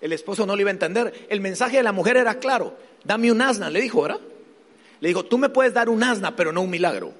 [0.01, 1.27] El esposo no lo iba a entender.
[1.29, 2.75] El mensaje de la mujer era claro.
[3.03, 4.19] Dame un asna, le dijo, ¿verdad?
[4.99, 7.13] Le dijo, tú me puedes dar un asna, pero no un milagro.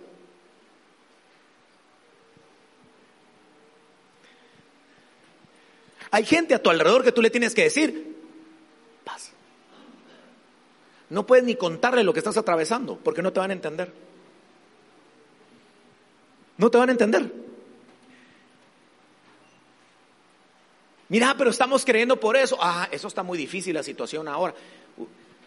[6.15, 8.15] Hay gente a tu alrededor que tú le tienes que decir,
[11.10, 13.91] no puedes ni contarle lo que estás atravesando, porque no te van a entender.
[16.58, 17.30] No te van a entender.
[21.10, 22.58] Mira, pero estamos creyendo por eso.
[22.62, 24.56] Ah, eso está muy difícil la situación ahora.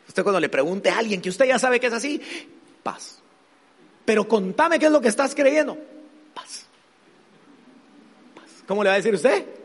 [0.06, 2.20] Usted cuando le pregunte a alguien que usted ya sabe que es así,
[2.82, 3.22] paz.
[4.04, 5.78] Pero contame qué es lo que estás creyendo.
[6.34, 6.66] Paz.
[8.34, 8.64] paz.
[8.66, 9.57] ¿Cómo le va a decir usted?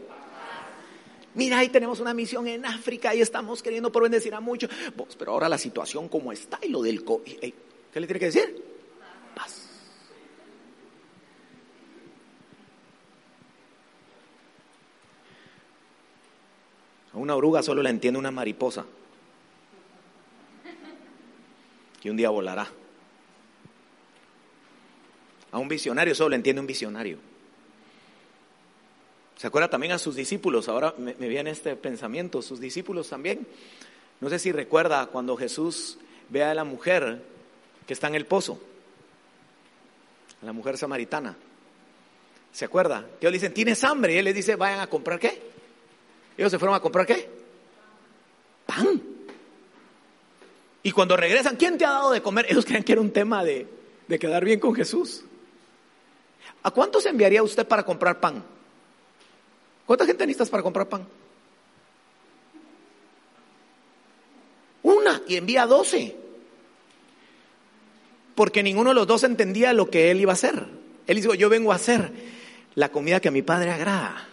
[1.36, 4.70] Mira, ahí tenemos una misión en África y estamos queriendo por bendecir a muchos.
[5.18, 7.54] pero ahora la situación como está y lo del COVID.
[7.92, 8.64] ¿Qué le tiene que decir?
[9.36, 9.68] Paz.
[17.14, 18.86] A una oruga solo la entiende una mariposa.
[22.00, 22.68] Que un día volará.
[25.52, 27.33] A un visionario solo le entiende un visionario.
[29.44, 30.70] ¿Se acuerda también a sus discípulos?
[30.70, 33.46] Ahora me, viene este pensamiento, sus discípulos también.
[34.22, 35.98] No sé si recuerda cuando Jesús
[36.30, 37.22] ve a la mujer
[37.86, 38.58] que está en el pozo,
[40.42, 41.36] a la mujer samaritana.
[42.54, 43.06] ¿Se acuerda?
[43.20, 44.14] Que ellos dicen, ¿tienes hambre?
[44.14, 45.42] Y él les dice, vayan a comprar qué.
[46.38, 47.30] Ellos se fueron a comprar qué?
[48.66, 49.04] Pan.
[50.84, 52.46] Y cuando regresan, ¿quién te ha dado de comer?
[52.48, 53.68] Ellos creen que era un tema de,
[54.08, 55.26] de quedar bien con Jesús.
[56.64, 58.53] ¿A cuántos enviaría usted para comprar pan?
[59.86, 61.08] ¿Cuánta gente necesitas para comprar pan?
[64.84, 66.16] Una y envía doce.
[68.36, 70.66] Porque ninguno de los dos entendía lo que él iba a hacer.
[71.08, 72.12] Él dijo, yo vengo a hacer
[72.76, 74.28] la comida que a mi padre agrada.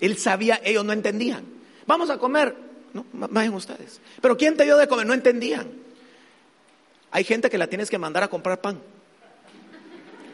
[0.00, 1.44] Él sabía, ellos no entendían.
[1.86, 2.54] Vamos a comer.
[2.92, 4.00] No, vayan ustedes.
[4.20, 5.06] Pero ¿quién te dio de comer?
[5.06, 5.70] No entendían.
[7.10, 8.80] Hay gente que la tienes que mandar a comprar pan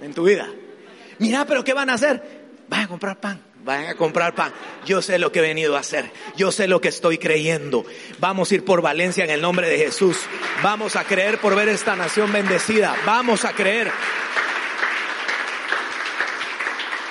[0.01, 0.49] en tu vida.
[1.19, 2.23] Mira, pero ¿qué van a hacer?
[2.69, 3.41] Vayan a comprar pan.
[3.65, 4.53] Vayan a comprar pan.
[4.87, 6.11] Yo sé lo que he venido a hacer.
[6.37, 7.85] Yo sé lo que estoy creyendo.
[8.19, 10.19] Vamos a ir por Valencia en el nombre de Jesús.
[10.63, 12.97] Vamos a creer por ver esta nación bendecida.
[13.05, 13.91] Vamos a creer.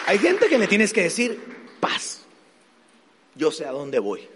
[0.07, 1.39] Hay gente que le tienes que decir
[1.79, 2.21] paz.
[3.35, 4.27] Yo sé a dónde voy.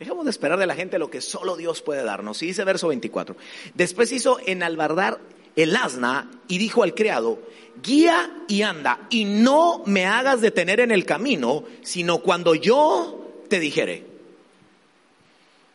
[0.00, 2.42] Dejemos de esperar de la gente lo que solo Dios puede darnos.
[2.42, 3.36] Y dice verso 24.
[3.74, 5.20] Después hizo enalbardar
[5.56, 7.40] el asna y dijo al criado,
[7.82, 13.60] guía y anda, y no me hagas detener en el camino, sino cuando yo te
[13.60, 14.06] dijere.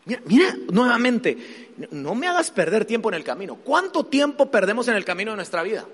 [0.05, 3.55] Mira, mira, nuevamente, no me hagas perder tiempo en el camino.
[3.55, 5.85] ¿Cuánto tiempo perdemos en el camino de nuestra vida?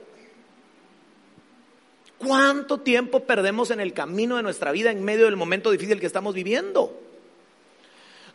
[2.19, 6.05] ¿Cuánto tiempo perdemos en el camino de nuestra vida en medio del momento difícil que
[6.05, 6.99] estamos viviendo?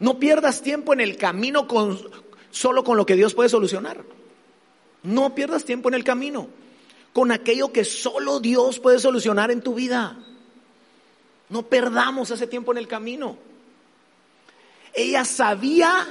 [0.00, 1.98] No pierdas tiempo en el camino con,
[2.50, 4.04] solo con lo que Dios puede solucionar.
[5.02, 6.48] No pierdas tiempo en el camino
[7.12, 10.16] con aquello que solo Dios puede solucionar en tu vida.
[11.48, 13.36] No perdamos ese tiempo en el camino.
[14.94, 16.06] Ella sabía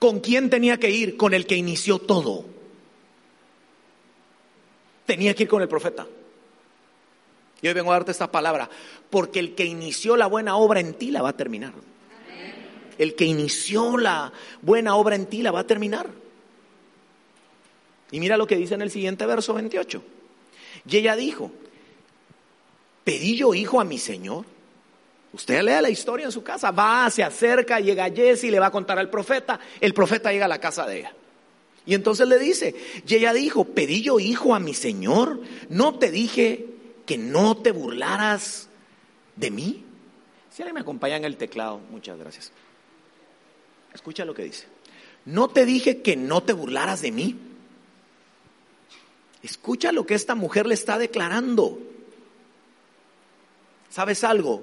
[0.00, 1.18] ¿Con quién tenía que ir?
[1.18, 2.46] Con el que inició todo.
[5.04, 6.06] Tenía que ir con el profeta.
[7.60, 8.70] Y hoy vengo a darte esta palabra,
[9.10, 11.74] porque el que inició la buena obra en ti la va a terminar.
[12.96, 16.08] El que inició la buena obra en ti la va a terminar.
[18.10, 20.02] Y mira lo que dice en el siguiente verso 28.
[20.88, 21.50] Y ella dijo,
[23.04, 24.44] pedí yo hijo a mi Señor.
[25.32, 28.72] Usted lea la historia en su casa, va, se acerca, llega Jesse le va a
[28.72, 29.60] contar al profeta.
[29.80, 31.14] El profeta llega a la casa de ella.
[31.86, 32.74] Y entonces le dice,
[33.06, 35.40] y ella dijo, pedí yo hijo a mi Señor.
[35.68, 36.66] No te dije
[37.06, 38.68] que no te burlaras
[39.36, 39.84] de mí.
[40.50, 42.52] Si alguien me acompaña en el teclado, muchas gracias.
[43.94, 44.66] Escucha lo que dice.
[45.24, 47.36] No te dije que no te burlaras de mí.
[49.42, 51.78] Escucha lo que esta mujer le está declarando.
[53.88, 54.62] ¿Sabes algo?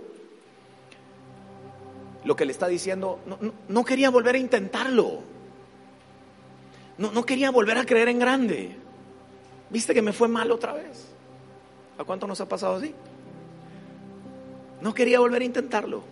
[2.24, 3.20] Lo que le está diciendo,
[3.68, 5.22] no, quería volver a intentarlo.
[6.98, 8.76] No, no quería volver a creer en grande.
[9.70, 11.06] ¿Viste que me fue mal otra vez?
[11.98, 12.94] ¿A cuánto nos ha pasado así?
[14.82, 16.04] No quería volver a intentarlo.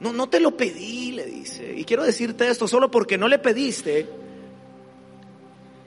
[0.00, 1.74] No, no te lo pedí, le dice.
[1.76, 4.08] Y quiero decirte esto, solo porque no le pediste,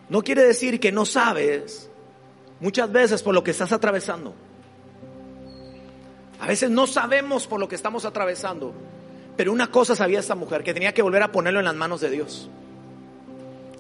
[0.10, 1.90] no quiere decir que no sabes
[2.60, 4.34] muchas veces por lo que estás atravesando.
[6.40, 8.74] A veces no sabemos por lo que estamos atravesando.
[9.36, 12.02] Pero una cosa sabía esta mujer, que tenía que volver a ponerlo en las manos
[12.02, 12.50] de Dios.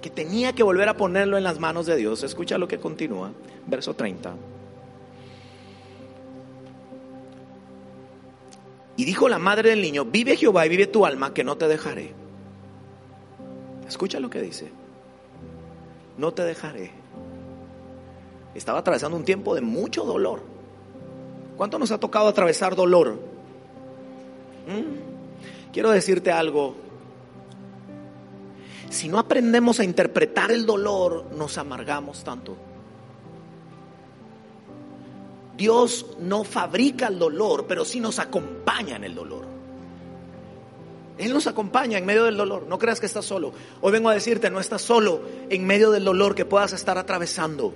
[0.01, 2.23] Que tenía que volver a ponerlo en las manos de Dios.
[2.23, 3.31] Escucha lo que continúa,
[3.67, 4.35] verso 30.
[8.97, 11.67] Y dijo la madre del niño, vive Jehová y vive tu alma, que no te
[11.67, 12.13] dejaré.
[13.87, 14.84] Escucha lo que dice
[16.17, 16.91] no te dejaré.
[18.53, 20.41] Estaba atravesando un tiempo de mucho dolor.
[21.57, 23.19] ¿Cuánto nos ha tocado atravesar dolor?
[24.67, 25.71] ¿Mm?
[25.71, 26.75] Quiero decirte algo.
[28.89, 32.55] Si no aprendemos a interpretar el dolor, nos amargamos tanto.
[35.57, 39.54] Dios no fabrica el dolor, pero sí nos acompaña en el dolor.
[41.17, 42.65] Él nos acompaña en medio del dolor.
[42.67, 43.53] No creas que estás solo.
[43.81, 47.73] Hoy vengo a decirte, no estás solo en medio del dolor que puedas estar atravesando.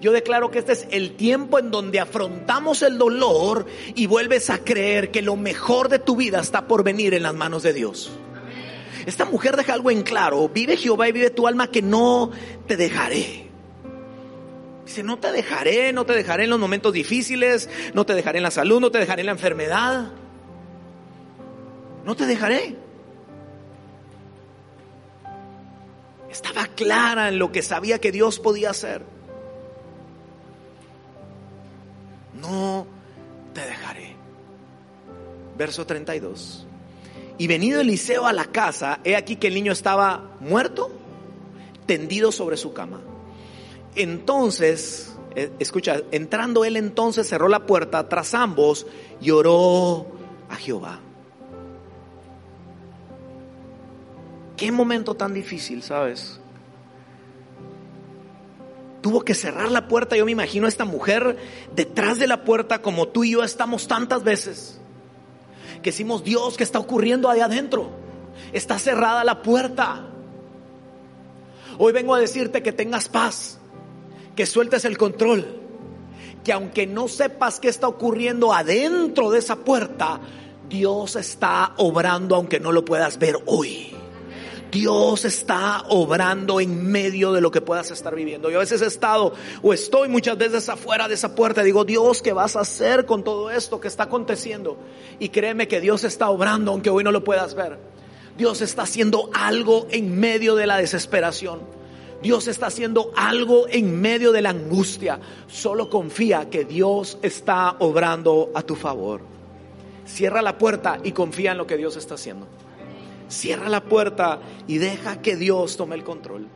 [0.00, 4.58] Yo declaro que este es el tiempo en donde afrontamos el dolor y vuelves a
[4.58, 8.10] creer que lo mejor de tu vida está por venir en las manos de Dios.
[9.06, 10.48] Esta mujer deja algo en claro.
[10.48, 12.30] Vive Jehová y vive tu alma que no
[12.66, 13.48] te dejaré.
[14.84, 18.44] Dice, no te dejaré, no te dejaré en los momentos difíciles, no te dejaré en
[18.44, 20.12] la salud, no te dejaré en la enfermedad
[22.04, 22.76] no te dejaré.
[26.30, 29.02] Estaba clara en lo que sabía que Dios podía hacer.
[32.40, 32.86] No
[33.54, 34.16] te dejaré.
[35.56, 36.66] Verso 32.
[37.38, 40.90] Y venido Eliseo a la casa, he aquí que el niño estaba muerto,
[41.86, 43.00] tendido sobre su cama.
[43.94, 48.86] Entonces, eh, escucha, entrando él entonces cerró la puerta tras ambos
[49.20, 50.06] y oró
[50.48, 51.00] a Jehová.
[54.58, 56.40] Qué momento tan difícil, ¿sabes?
[59.00, 60.16] Tuvo que cerrar la puerta.
[60.16, 61.36] Yo me imagino a esta mujer
[61.76, 64.80] detrás de la puerta como tú y yo estamos tantas veces.
[65.80, 67.90] Que decimos, Dios, ¿qué está ocurriendo ahí adentro?
[68.52, 70.08] Está cerrada la puerta.
[71.78, 73.60] Hoy vengo a decirte que tengas paz,
[74.34, 75.46] que sueltes el control,
[76.42, 80.18] que aunque no sepas qué está ocurriendo adentro de esa puerta,
[80.68, 83.97] Dios está obrando aunque no lo puedas ver hoy.
[84.70, 88.50] Dios está obrando en medio de lo que puedas estar viviendo.
[88.50, 91.62] Yo a veces he estado o estoy muchas veces afuera de esa puerta.
[91.62, 94.76] Digo, Dios, ¿qué vas a hacer con todo esto que está aconteciendo?
[95.18, 97.78] Y créeme que Dios está obrando aunque hoy no lo puedas ver.
[98.36, 101.60] Dios está haciendo algo en medio de la desesperación.
[102.22, 105.18] Dios está haciendo algo en medio de la angustia.
[105.46, 109.22] Solo confía que Dios está obrando a tu favor.
[110.04, 112.46] Cierra la puerta y confía en lo que Dios está haciendo.
[113.28, 116.48] Cierra la puerta y deja que Dios tome el control.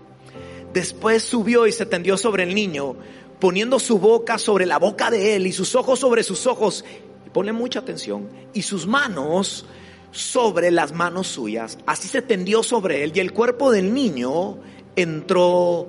[0.72, 2.96] Después subió y se tendió sobre el niño,
[3.38, 6.84] poniendo su boca sobre la boca de él y sus ojos sobre sus ojos.
[7.32, 8.28] Ponle mucha atención.
[8.54, 9.66] Y sus manos
[10.10, 11.78] sobre las manos suyas.
[11.86, 14.58] Así se tendió sobre él y el cuerpo del niño
[14.96, 15.88] entró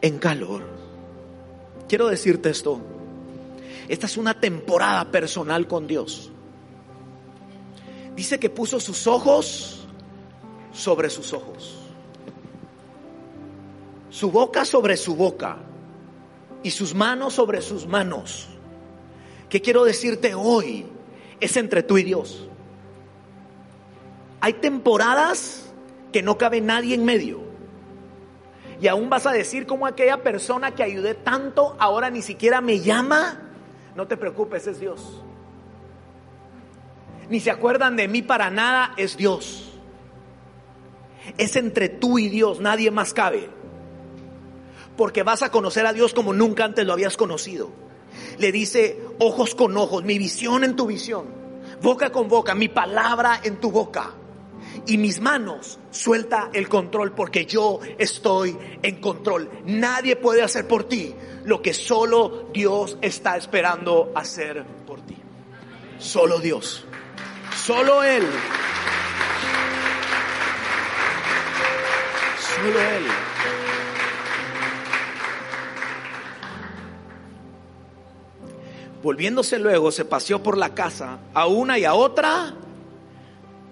[0.00, 0.62] en calor.
[1.88, 2.80] Quiero decirte esto.
[3.88, 6.30] Esta es una temporada personal con Dios.
[8.16, 9.83] Dice que puso sus ojos
[10.74, 11.78] sobre sus ojos,
[14.10, 15.56] su boca sobre su boca
[16.62, 18.48] y sus manos sobre sus manos.
[19.48, 20.84] ¿Qué quiero decirte hoy?
[21.40, 22.48] Es entre tú y Dios.
[24.40, 25.72] Hay temporadas
[26.12, 27.40] que no cabe nadie en medio.
[28.80, 32.80] Y aún vas a decir como aquella persona que ayudé tanto ahora ni siquiera me
[32.80, 33.40] llama.
[33.94, 35.22] No te preocupes, es Dios.
[37.28, 39.73] Ni se acuerdan de mí para nada, es Dios.
[41.38, 43.48] Es entre tú y Dios, nadie más cabe.
[44.96, 47.70] Porque vas a conocer a Dios como nunca antes lo habías conocido.
[48.38, 51.26] Le dice ojos con ojos, mi visión en tu visión,
[51.82, 54.12] boca con boca, mi palabra en tu boca.
[54.86, 59.48] Y mis manos, suelta el control porque yo estoy en control.
[59.66, 61.14] Nadie puede hacer por ti
[61.44, 65.16] lo que solo Dios está esperando hacer por ti.
[65.98, 66.84] Solo Dios.
[67.54, 68.24] Solo Él.
[79.04, 82.54] Volviéndose luego, se paseó por la casa a una y a otra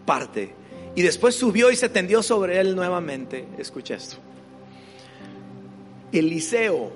[0.04, 0.54] parte.
[0.94, 3.48] Y después subió y se tendió sobre él nuevamente.
[3.56, 4.18] Escucha esto.
[6.12, 6.92] Eliseo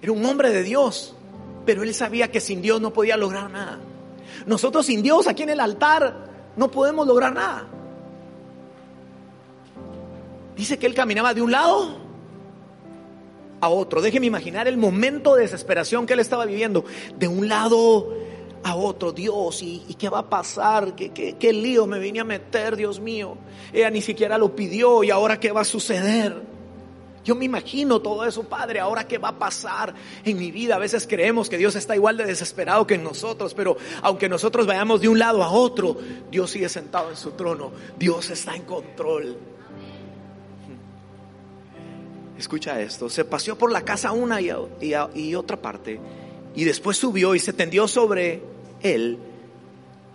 [0.00, 1.16] era un hombre de Dios,
[1.66, 3.80] pero él sabía que sin Dios no podía lograr nada.
[4.46, 7.66] Nosotros sin Dios aquí en el altar no podemos lograr nada.
[10.54, 12.03] Dice que él caminaba de un lado
[13.64, 14.00] a otro.
[14.00, 16.84] Déjeme imaginar el momento de desesperación que él estaba viviendo.
[17.16, 18.12] De un lado
[18.62, 20.94] a otro, Dios, ¿y, qué va a pasar?
[20.94, 23.36] ¿Qué, ¿Qué, qué, lío me vine a meter, Dios mío?
[23.72, 26.54] Ella ni siquiera lo pidió y ahora qué va a suceder.
[27.24, 29.94] Yo me imagino todo eso, Padre, ahora qué va a pasar
[30.24, 30.76] en mi vida.
[30.76, 35.00] A veces creemos que Dios está igual de desesperado que nosotros, pero aunque nosotros vayamos
[35.00, 35.96] de un lado a otro,
[36.30, 37.72] Dios sigue sentado en su trono.
[37.98, 39.38] Dios está en control.
[42.38, 44.50] Escucha esto, se paseó por la casa una y,
[45.34, 46.00] otra parte
[46.54, 48.42] y después subió y se tendió sobre
[48.82, 49.18] él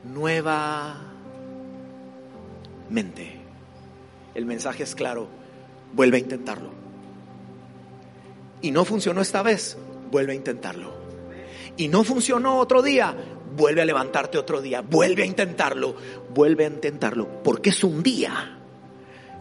[0.03, 0.99] nuevamente.
[4.35, 5.27] El mensaje es claro,
[5.93, 6.71] vuelve a intentarlo.
[8.61, 9.77] Y no funcionó esta vez,
[10.11, 10.91] vuelve a intentarlo.
[11.77, 13.15] Y no funcionó otro día,
[13.55, 15.95] vuelve a levantarte otro día, vuelve a intentarlo,
[16.33, 18.58] vuelve a intentarlo, porque es un día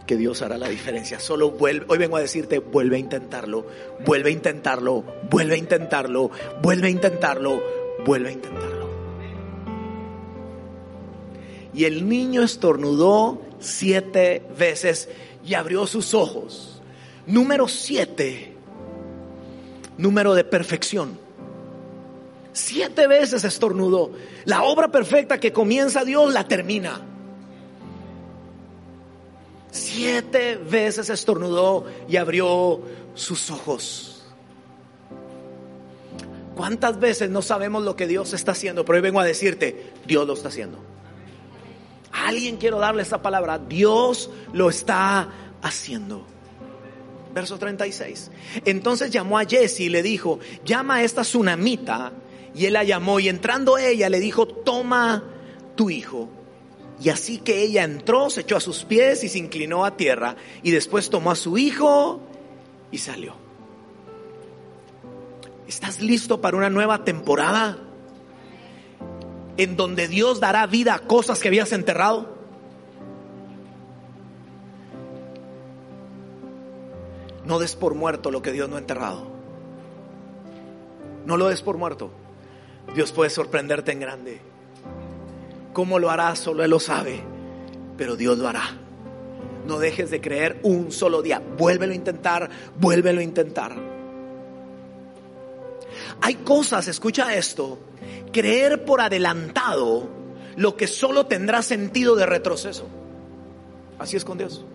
[0.09, 1.19] que Dios hará la diferencia.
[1.19, 3.67] Solo vuelve, hoy vengo a decirte, vuelve a intentarlo,
[4.07, 6.31] vuelve a intentarlo, vuelve a intentarlo,
[6.63, 7.63] vuelve a intentarlo,
[8.03, 8.89] vuelve a intentarlo.
[11.75, 15.09] Y el niño estornudó siete veces
[15.45, 16.81] y abrió sus ojos.
[17.27, 18.55] Número siete,
[19.99, 21.19] número de perfección.
[22.51, 24.09] Siete veces estornudó.
[24.45, 27.08] La obra perfecta que comienza Dios la termina.
[29.71, 32.81] Siete veces estornudó y abrió
[33.13, 34.23] sus ojos.
[36.55, 38.83] ¿Cuántas veces no sabemos lo que Dios está haciendo?
[38.83, 40.79] Pero hoy vengo a decirte, Dios lo está haciendo.
[42.11, 45.29] alguien quiero darle esta palabra, Dios lo está
[45.61, 46.25] haciendo.
[47.33, 48.31] Verso 36.
[48.65, 52.11] Entonces llamó a Jesse y le dijo, llama a esta tsunamita.
[52.55, 55.23] Y él la llamó y entrando ella le dijo, toma
[55.75, 56.27] tu hijo.
[57.01, 60.35] Y así que ella entró, se echó a sus pies y se inclinó a tierra
[60.63, 62.19] y después tomó a su hijo
[62.91, 63.35] y salió.
[65.65, 67.77] ¿Estás listo para una nueva temporada?
[69.55, 72.37] En donde Dios dará vida a cosas que habías enterrado.
[77.45, 79.27] No des por muerto lo que Dios no ha enterrado.
[81.25, 82.11] No lo des por muerto.
[82.93, 84.48] Dios puede sorprenderte en grande.
[85.73, 86.35] ¿Cómo lo hará?
[86.35, 87.21] Solo Él lo sabe,
[87.97, 88.63] pero Dios lo hará.
[89.67, 91.41] No dejes de creer un solo día.
[91.57, 92.49] Vuélvelo a intentar,
[92.79, 93.75] vuélvelo a intentar.
[96.21, 97.77] Hay cosas, escucha esto,
[98.31, 100.09] creer por adelantado
[100.55, 102.87] lo que solo tendrá sentido de retroceso.
[103.99, 104.65] Así es con Dios.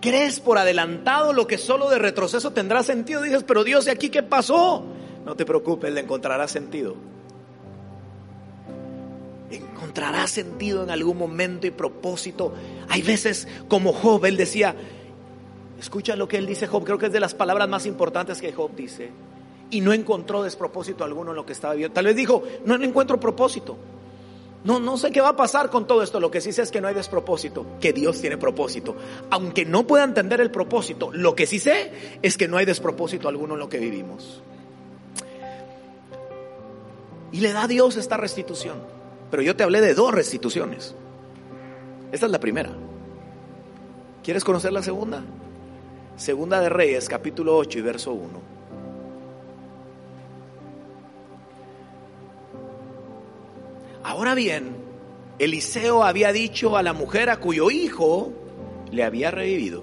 [0.00, 3.22] Crees por adelantado lo que solo de retroceso tendrá sentido.
[3.22, 4.84] Dices, pero Dios, ¿y aquí qué pasó?
[5.24, 7.15] No te preocupes, le encontrará sentido
[9.76, 12.54] encontrará sentido en algún momento y propósito.
[12.88, 14.74] Hay veces como Job, él decía,
[15.78, 18.52] escucha lo que él dice Job, creo que es de las palabras más importantes que
[18.52, 19.10] Job dice.
[19.70, 21.92] Y no encontró despropósito alguno en lo que estaba viendo.
[21.92, 23.76] Tal vez dijo, no, no encuentro propósito.
[24.64, 26.18] No, no sé qué va a pasar con todo esto.
[26.20, 28.96] Lo que sí sé es que no hay despropósito, que Dios tiene propósito.
[29.30, 33.28] Aunque no pueda entender el propósito, lo que sí sé es que no hay despropósito
[33.28, 34.42] alguno en lo que vivimos.
[37.32, 38.95] Y le da a Dios esta restitución.
[39.30, 40.94] Pero yo te hablé de dos restituciones.
[42.12, 42.70] Esta es la primera.
[44.22, 45.22] ¿Quieres conocer la segunda?
[46.16, 48.56] Segunda de Reyes, capítulo 8 y verso 1.
[54.02, 54.76] Ahora bien,
[55.38, 58.32] Eliseo había dicho a la mujer a cuyo hijo
[58.90, 59.82] le había revivido,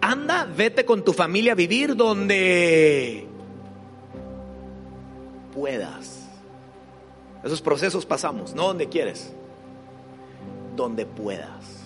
[0.00, 3.26] anda, vete con tu familia a vivir donde
[5.54, 6.13] puedas.
[7.44, 9.32] Esos procesos pasamos, no donde quieres,
[10.74, 11.82] donde puedas.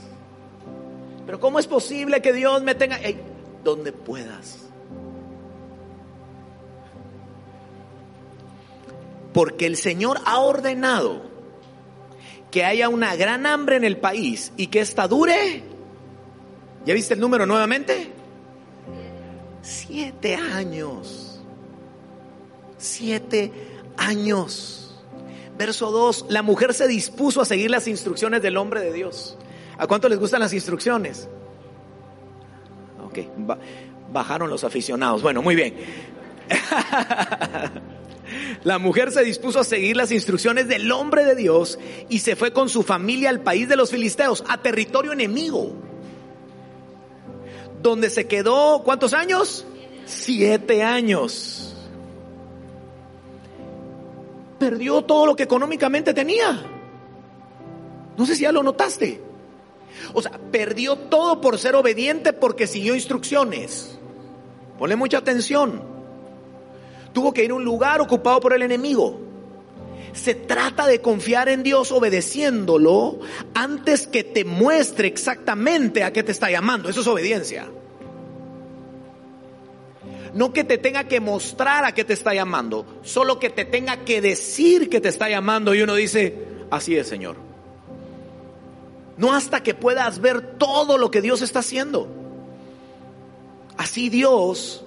[1.27, 2.99] Pero ¿cómo es posible que Dios me tenga...
[3.65, 4.59] donde puedas.
[9.35, 11.23] Porque el Señor ha ordenado
[12.51, 15.63] que haya una gran hambre en el país y que esta dure.
[16.87, 18.13] ¿Ya viste el número nuevamente?
[19.61, 21.43] Siete años.
[22.79, 23.53] Siete
[23.97, 24.78] años.
[25.59, 26.27] Verso 2.
[26.29, 29.37] La mujer se dispuso a seguir las instrucciones del hombre de Dios.
[29.77, 31.29] ¿A cuánto les gustan las instrucciones?
[33.05, 33.19] Ok,
[34.13, 35.23] bajaron los aficionados.
[35.23, 35.75] Bueno, muy bien.
[38.65, 41.79] La mujer se dispuso a seguir las instrucciones del hombre de Dios
[42.09, 45.73] y se fue con su familia al país de los filisteos, a territorio enemigo,
[47.83, 49.65] donde se quedó, ¿cuántos años?
[50.05, 51.68] Siete años.
[54.59, 56.63] Perdió todo lo que económicamente tenía.
[58.17, 59.21] No sé si ya lo notaste.
[60.13, 63.99] O sea, perdió todo por ser obediente porque siguió instrucciones.
[64.79, 65.99] Ponle mucha atención
[67.13, 69.21] tuvo que ir a un lugar ocupado por el enemigo.
[70.13, 73.19] Se trata de confiar en Dios obedeciéndolo
[73.55, 76.89] antes que te muestre exactamente a qué te está llamando.
[76.89, 77.69] Eso es obediencia.
[80.35, 84.05] No que te tenga que mostrar a qué te está llamando, solo que te tenga
[84.05, 86.35] que decir que te está llamando y uno dice,
[86.71, 87.37] así es Señor.
[89.17, 92.09] No hasta que puedas ver todo lo que Dios está haciendo.
[93.77, 94.85] Así Dios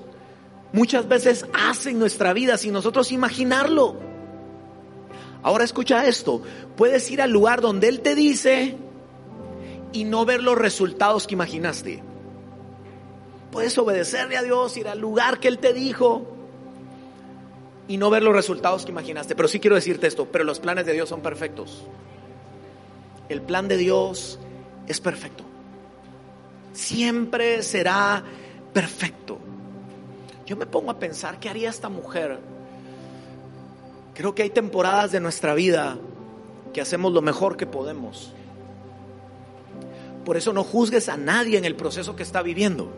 [0.73, 3.97] muchas veces hace en nuestra vida sin nosotros imaginarlo.
[5.43, 6.41] Ahora escucha esto,
[6.77, 8.77] puedes ir al lugar donde Él te dice
[9.91, 12.10] y no ver los resultados que imaginaste.
[13.51, 16.25] Puedes obedecerle a Dios, ir al lugar que Él te dijo
[17.87, 19.35] y no ver los resultados que imaginaste.
[19.35, 21.83] Pero sí quiero decirte esto, pero los planes de Dios son perfectos.
[23.27, 24.39] El plan de Dios
[24.87, 25.43] es perfecto.
[26.73, 28.23] Siempre será
[28.73, 29.39] perfecto.
[30.45, 32.39] Yo me pongo a pensar, ¿qué haría esta mujer?
[34.13, 35.97] Creo que hay temporadas de nuestra vida
[36.73, 38.33] que hacemos lo mejor que podemos.
[40.25, 42.91] Por eso no juzgues a nadie en el proceso que está viviendo.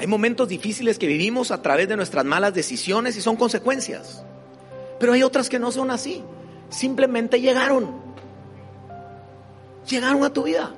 [0.00, 4.24] Hay momentos difíciles que vivimos a través de nuestras malas decisiones y son consecuencias.
[4.98, 6.24] Pero hay otras que no son así.
[6.70, 8.00] Simplemente llegaron.
[9.86, 10.72] Llegaron a tu vida.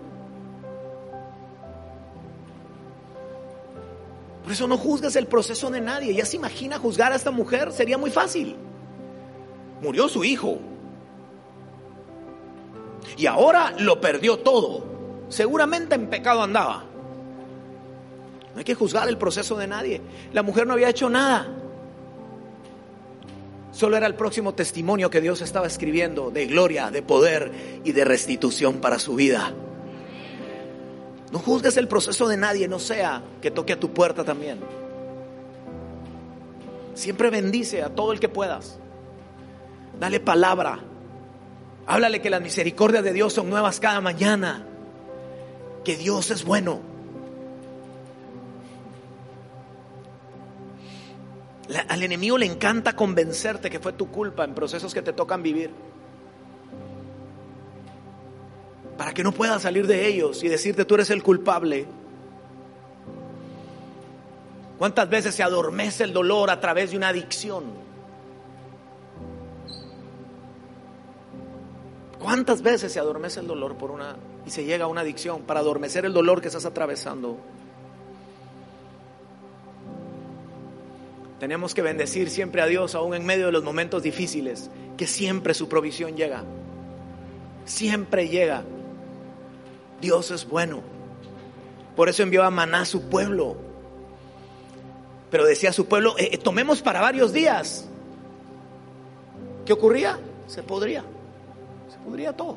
[4.43, 6.13] Por eso no juzgas el proceso de nadie.
[6.17, 8.57] Ya se imagina juzgar a esta mujer, sería muy fácil.
[9.81, 10.59] Murió su hijo.
[13.17, 14.85] Y ahora lo perdió todo.
[15.29, 16.87] Seguramente en pecado andaba.
[18.53, 20.01] No hay que juzgar el proceso de nadie.
[20.33, 21.49] La mujer no había hecho nada.
[23.73, 28.05] Solo era el próximo testimonio que Dios estaba escribiendo de gloria, de poder y de
[28.05, 29.55] restitución para su vida.
[31.31, 34.61] No juzgues el proceso de nadie, no sea que toque a tu puerta también.
[36.93, 38.79] Siempre bendice a todo el que puedas.
[39.99, 40.79] Dale palabra.
[41.87, 44.67] Háblale que las misericordias de Dios son nuevas cada mañana.
[45.83, 46.92] Que Dios es bueno.
[51.89, 55.71] Al enemigo le encanta convencerte que fue tu culpa en procesos que te tocan vivir.
[59.03, 61.87] para que no puedas salir de ellos y decirte tú eres el culpable.
[64.79, 67.65] ¿Cuántas veces se adormece el dolor a través de una adicción?
[72.21, 75.59] ¿Cuántas veces se adormece el dolor por una y se llega a una adicción para
[75.59, 77.39] adormecer el dolor que estás atravesando?
[81.43, 85.55] Tenemos que bendecir siempre a Dios aún en medio de los momentos difíciles, que siempre
[85.55, 86.45] su provisión llega.
[87.65, 88.63] Siempre llega.
[90.01, 90.83] Dios es bueno.
[91.97, 93.57] Por eso envió a Maná a su pueblo.
[95.33, 97.89] Pero decía su pueblo, eh, eh, tomemos para varios días.
[99.67, 100.21] ¿Qué ocurría?
[100.47, 101.03] Se podría.
[101.91, 102.57] Se podría todo.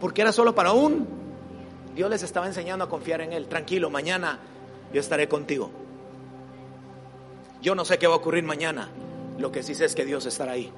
[0.00, 1.06] Porque era solo para un.
[1.94, 3.46] Dios les estaba enseñando a confiar en Él.
[3.46, 4.38] Tranquilo, mañana
[4.90, 5.79] yo estaré contigo.
[7.62, 8.88] Yo no sé qué va a ocurrir mañana.
[9.38, 10.72] Lo que sí sé es que Dios estará ahí.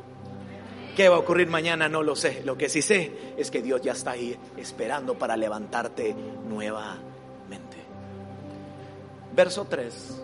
[0.97, 1.89] ¿Qué va a ocurrir mañana?
[1.89, 2.43] No lo sé.
[2.45, 6.15] Lo que sí sé es que Dios ya está ahí esperando para levantarte
[6.49, 7.79] nuevamente.
[9.35, 10.23] Verso 3.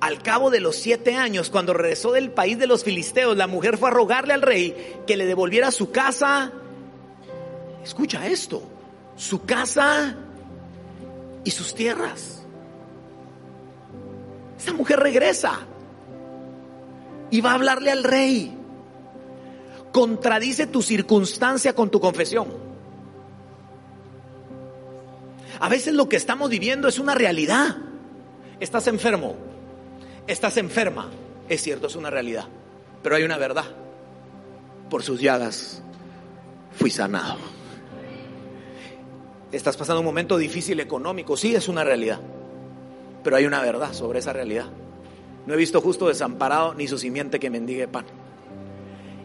[0.00, 3.78] Al cabo de los siete años, cuando regresó del país de los filisteos, la mujer
[3.78, 6.52] fue a rogarle al rey que le devolviera su casa.
[7.82, 8.62] Escucha esto,
[9.16, 10.16] su casa
[11.44, 12.37] y sus tierras.
[14.58, 15.60] Esta mujer regresa
[17.30, 18.54] y va a hablarle al rey.
[19.92, 22.48] Contradice tu circunstancia con tu confesión.
[25.60, 27.76] A veces lo que estamos viviendo es una realidad.
[28.60, 29.36] Estás enfermo,
[30.26, 31.08] estás enferma,
[31.48, 32.46] es cierto, es una realidad,
[33.02, 33.64] pero hay una verdad.
[34.90, 35.82] Por sus llagas
[36.72, 37.38] fui sanado.
[39.52, 42.20] Estás pasando un momento difícil económico, sí, es una realidad,
[43.28, 44.64] pero hay una verdad sobre esa realidad.
[45.44, 48.06] No he visto justo desamparado ni su simiente que mendigue pan.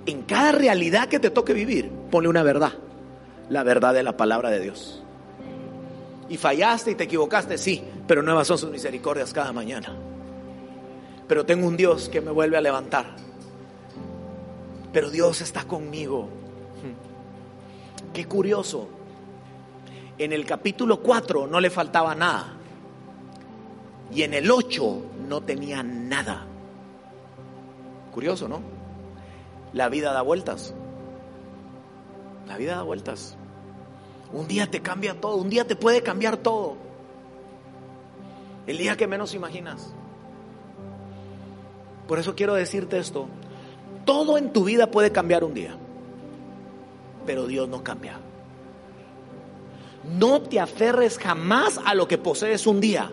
[0.06, 2.74] En cada realidad que te toque vivir, ponle una verdad,
[3.48, 5.02] la verdad de la palabra de Dios.
[6.28, 9.96] Y fallaste y te equivocaste, sí, pero nuevas son sus misericordias cada mañana.
[11.26, 13.06] Pero tengo un Dios que me vuelve a levantar.
[14.92, 16.28] Pero Dios está conmigo.
[18.14, 18.90] Qué curioso.
[20.18, 22.58] En el capítulo 4 no le faltaba nada.
[24.14, 26.46] Y en el 8 no tenía nada.
[28.14, 28.62] Curioso, ¿no?
[29.74, 30.74] La vida da vueltas.
[32.48, 33.36] La vida da vueltas.
[34.32, 36.76] Un día te cambia todo, un día te puede cambiar todo.
[38.68, 39.94] El día que menos imaginas.
[42.08, 43.28] Por eso quiero decirte esto.
[44.06, 45.76] Todo en tu vida puede cambiar un día.
[47.26, 48.20] Pero Dios no cambia.
[50.20, 53.12] No te aferres jamás a lo que posees un día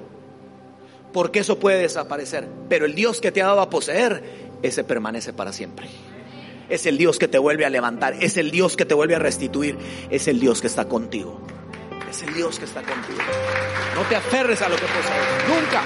[1.13, 2.47] porque eso puede desaparecer.
[2.69, 4.23] Pero el Dios que te ha dado a poseer,
[4.63, 5.89] ese permanece para siempre.
[6.69, 9.19] Es el Dios que te vuelve a levantar, es el Dios que te vuelve a
[9.19, 9.77] restituir,
[10.09, 11.41] es el Dios que está contigo.
[12.09, 13.21] Es el Dios que está contigo.
[13.95, 15.83] No te aferres a lo que posees, nunca.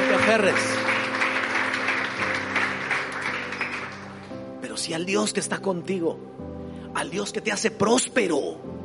[0.00, 0.54] No te aferres.
[4.60, 6.18] Pero sí al Dios que está contigo,
[6.94, 8.79] al Dios que te hace próspero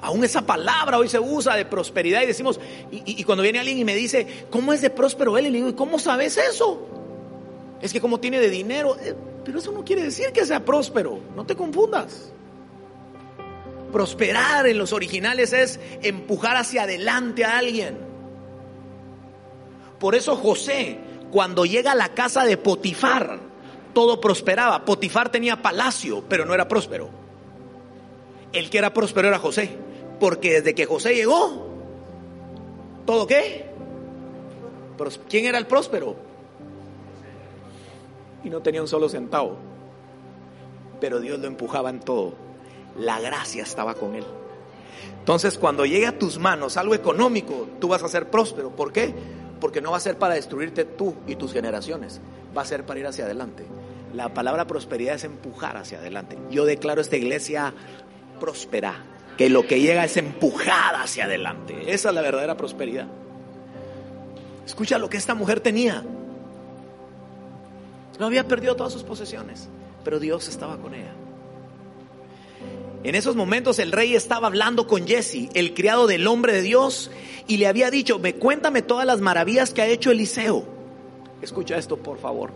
[0.00, 3.84] Aún esa palabra hoy se usa de prosperidad y decimos, y, cuando viene alguien y
[3.84, 5.46] me dice, ¿cómo es de próspero él?
[5.46, 6.86] Y le digo, ¿cómo sabes eso?
[7.80, 11.18] Es que como tiene de dinero, eh, pero eso no quiere decir que sea próspero,
[11.34, 12.32] no te confundas.
[13.90, 17.96] Prosperar en los originales es empujar hacia adelante a alguien.
[19.98, 20.98] Por eso José,
[21.30, 23.40] cuando llega a la casa de Potifar,
[23.94, 24.84] todo prosperaba.
[24.84, 27.08] Potifar tenía palacio, pero no era próspero.
[28.52, 29.85] El que era próspero era José.
[30.18, 31.66] Porque desde que José llegó,
[33.04, 33.66] ¿todo qué?
[35.28, 36.16] ¿Quién era el próspero?
[38.42, 39.56] Y no tenía un solo centavo.
[41.00, 42.34] Pero Dios lo empujaba en todo.
[42.98, 44.24] La gracia estaba con él.
[45.18, 48.70] Entonces, cuando llegue a tus manos algo económico, tú vas a ser próspero.
[48.70, 49.12] ¿Por qué?
[49.60, 52.20] Porque no va a ser para destruirte tú y tus generaciones.
[52.56, 53.66] Va a ser para ir hacia adelante.
[54.14, 56.38] La palabra prosperidad es empujar hacia adelante.
[56.50, 57.74] Yo declaro esta iglesia
[58.40, 61.92] próspera que lo que llega es empujada hacia adelante.
[61.92, 63.06] Esa es la verdadera prosperidad.
[64.64, 66.02] Escucha lo que esta mujer tenía.
[68.18, 69.68] No había perdido todas sus posesiones,
[70.04, 71.12] pero Dios estaba con ella.
[73.04, 77.10] En esos momentos el rey estaba hablando con Jesse, el criado del hombre de Dios,
[77.46, 80.75] y le había dicho, me cuéntame todas las maravillas que ha hecho Eliseo.
[81.42, 82.50] Escucha esto, por favor.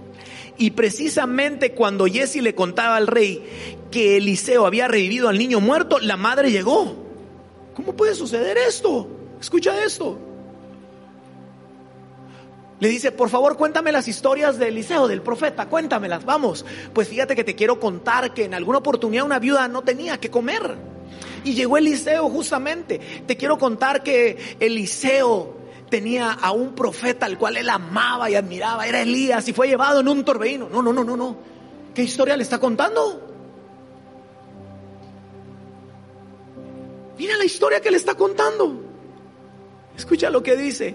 [0.57, 3.43] Y precisamente cuando Jesse le contaba al rey
[3.91, 6.97] que Eliseo había revivido al niño muerto, la madre llegó.
[7.75, 9.07] ¿Cómo puede suceder esto?
[9.41, 10.19] Escucha esto.
[12.81, 16.65] Le dice, por favor, cuéntame las historias de Eliseo, del profeta, cuéntamelas, vamos.
[16.95, 20.31] Pues fíjate que te quiero contar que en alguna oportunidad una viuda no tenía que
[20.31, 20.77] comer.
[21.45, 22.99] Y llegó Eliseo justamente.
[23.27, 25.60] Te quiero contar que Eliseo
[25.91, 30.01] tenía a un profeta al cual él amaba y admiraba, era Elías y fue llevado
[30.01, 30.69] en un torbellino.
[30.71, 31.37] No, no, no, no, no.
[31.95, 33.27] ¿Qué historia le está contando?
[37.19, 38.83] Mira la historia que le está contando.
[39.97, 40.95] Escucha lo que dice.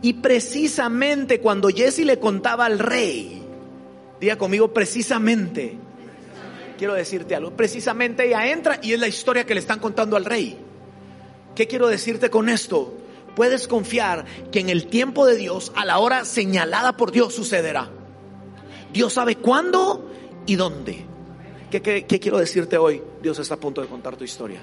[0.00, 3.42] Y precisamente cuando Jesse le contaba al rey,
[4.20, 5.76] diga conmigo precisamente,
[6.78, 10.24] quiero decirte algo, precisamente ella entra y es la historia que le están contando al
[10.24, 10.58] rey.
[11.54, 12.94] ¿Qué quiero decirte con esto?
[13.36, 17.90] Puedes confiar que en el tiempo de Dios, a la hora señalada por Dios, sucederá.
[18.92, 20.10] Dios sabe cuándo
[20.46, 21.04] y dónde.
[21.70, 23.02] ¿Qué, quiero decirte hoy?
[23.22, 24.60] Dios está a punto de contar tu historia.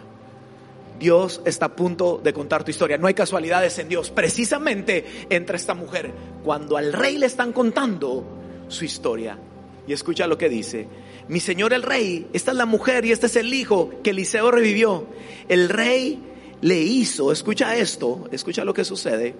[1.00, 2.98] Dios está a punto de contar tu historia.
[2.98, 4.10] No hay casualidades en Dios.
[4.10, 6.12] Precisamente entre esta mujer,
[6.44, 8.26] cuando al rey le están contando
[8.70, 9.38] su historia.
[9.86, 10.88] Y escucha lo que dice.
[11.28, 14.50] Mi señor el rey, esta es la mujer y este es el hijo que Eliseo
[14.50, 15.06] revivió.
[15.48, 16.33] El rey
[16.64, 19.36] le hizo, escucha esto, escucha lo que sucede,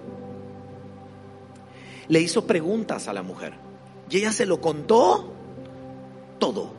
[2.08, 3.54] le hizo preguntas a la mujer.
[4.10, 5.32] Y ella se lo contó
[6.38, 6.70] todo.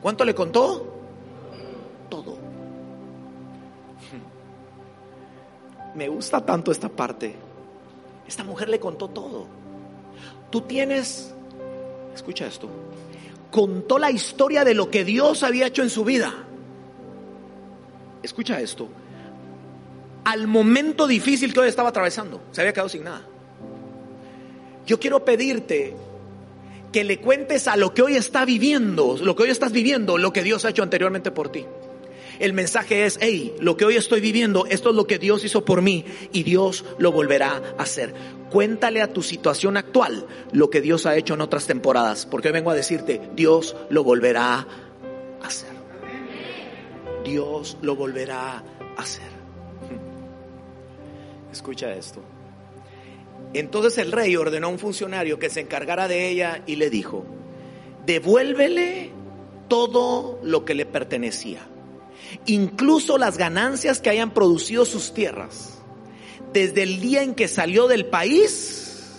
[0.00, 0.86] ¿Cuánto le contó?
[2.08, 2.38] Todo.
[5.94, 7.36] Me gusta tanto esta parte.
[8.26, 9.44] Esta mujer le contó todo.
[10.48, 11.34] Tú tienes,
[12.14, 12.70] escucha esto,
[13.50, 16.46] contó la historia de lo que Dios había hecho en su vida.
[18.22, 18.88] Escucha esto.
[20.24, 23.26] Al momento difícil que hoy estaba atravesando, se había quedado sin nada.
[24.86, 25.96] Yo quiero pedirte
[26.92, 30.32] que le cuentes a lo que hoy está viviendo, lo que hoy estás viviendo, lo
[30.32, 31.64] que Dios ha hecho anteriormente por ti.
[32.38, 35.64] El mensaje es, hey, lo que hoy estoy viviendo, esto es lo que Dios hizo
[35.64, 38.14] por mí y Dios lo volverá a hacer.
[38.50, 42.54] Cuéntale a tu situación actual lo que Dios ha hecho en otras temporadas, porque hoy
[42.54, 44.66] vengo a decirte, Dios lo volverá
[45.40, 45.71] a hacer.
[47.24, 48.62] Dios lo volverá
[48.96, 49.30] a hacer.
[51.52, 52.22] Escucha esto.
[53.54, 57.24] Entonces el rey ordenó a un funcionario que se encargara de ella y le dijo,
[58.06, 59.10] devuélvele
[59.68, 61.60] todo lo que le pertenecía,
[62.46, 65.78] incluso las ganancias que hayan producido sus tierras,
[66.52, 69.12] desde el día en que salió del país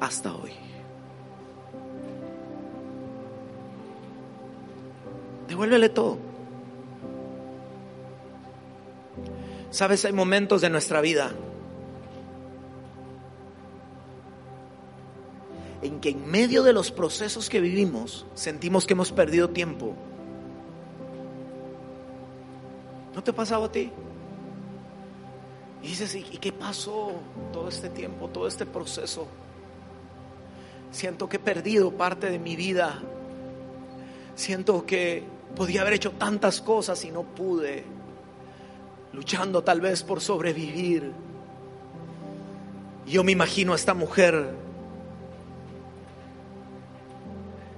[0.00, 0.52] hasta hoy.
[5.48, 6.29] Devuélvele todo.
[9.70, 11.32] Sabes, hay momentos de nuestra vida
[15.82, 19.94] en que en medio de los procesos que vivimos sentimos que hemos perdido tiempo.
[23.14, 23.90] ¿No te ha pasado a ti?
[25.82, 27.12] Y dices, ¿y qué pasó
[27.52, 29.26] todo este tiempo, todo este proceso?
[30.90, 33.00] Siento que he perdido parte de mi vida.
[34.34, 35.24] Siento que
[35.56, 37.84] podía haber hecho tantas cosas y no pude.
[39.12, 41.12] Luchando tal vez por sobrevivir.
[43.06, 44.54] Yo me imagino a esta mujer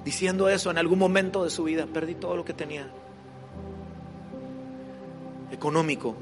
[0.05, 1.87] diciendo eso en algún momento de su vida.
[1.87, 2.89] Perdí todo lo que tenía.
[5.51, 6.15] Económico.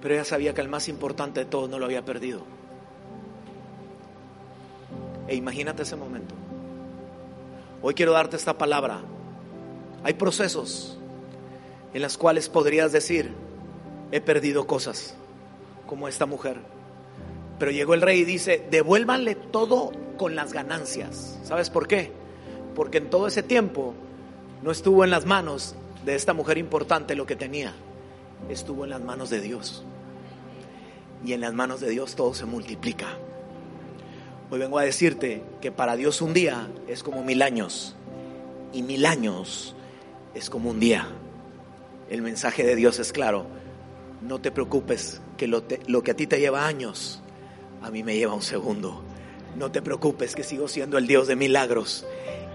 [0.00, 2.42] Pero ella sabía que el más importante de todo no lo había perdido.
[5.26, 6.34] E imagínate ese momento.
[7.82, 9.00] Hoy quiero darte esta palabra.
[10.04, 10.98] Hay procesos
[11.92, 13.32] en los cuales podrías decir,
[14.12, 15.14] he perdido cosas,
[15.86, 16.56] como esta mujer.
[17.58, 21.38] Pero llegó el rey y dice, devuélvanle todo con las ganancias.
[21.44, 22.12] ¿Sabes por qué?
[22.78, 23.92] porque en todo ese tiempo
[24.62, 27.74] no estuvo en las manos de esta mujer importante lo que tenía,
[28.48, 29.84] estuvo en las manos de Dios.
[31.24, 33.06] Y en las manos de Dios todo se multiplica.
[34.48, 37.96] Hoy vengo a decirte que para Dios un día es como mil años
[38.72, 39.74] y mil años
[40.34, 41.08] es como un día.
[42.08, 43.46] El mensaje de Dios es claro.
[44.22, 47.22] No te preocupes que lo, lo que a ti te lleva años,
[47.82, 49.02] a mí me lleva un segundo.
[49.56, 52.06] No te preocupes que sigo siendo el Dios de milagros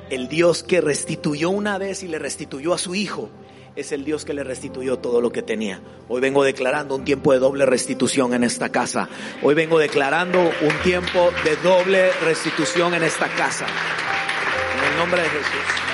[0.09, 3.29] el Dios que restituyó una vez y le restituyó a su hijo,
[3.75, 5.81] es el Dios que le restituyó todo lo que tenía.
[6.07, 9.09] Hoy vengo declarando un tiempo de doble restitución en esta casa.
[9.41, 13.65] Hoy vengo declarando un tiempo de doble restitución en esta casa.
[14.77, 15.92] En el nombre de Jesús.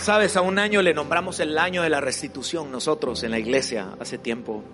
[0.00, 3.96] Sabes, a un año le nombramos el año de la restitución nosotros en la iglesia
[4.00, 4.64] hace tiempo.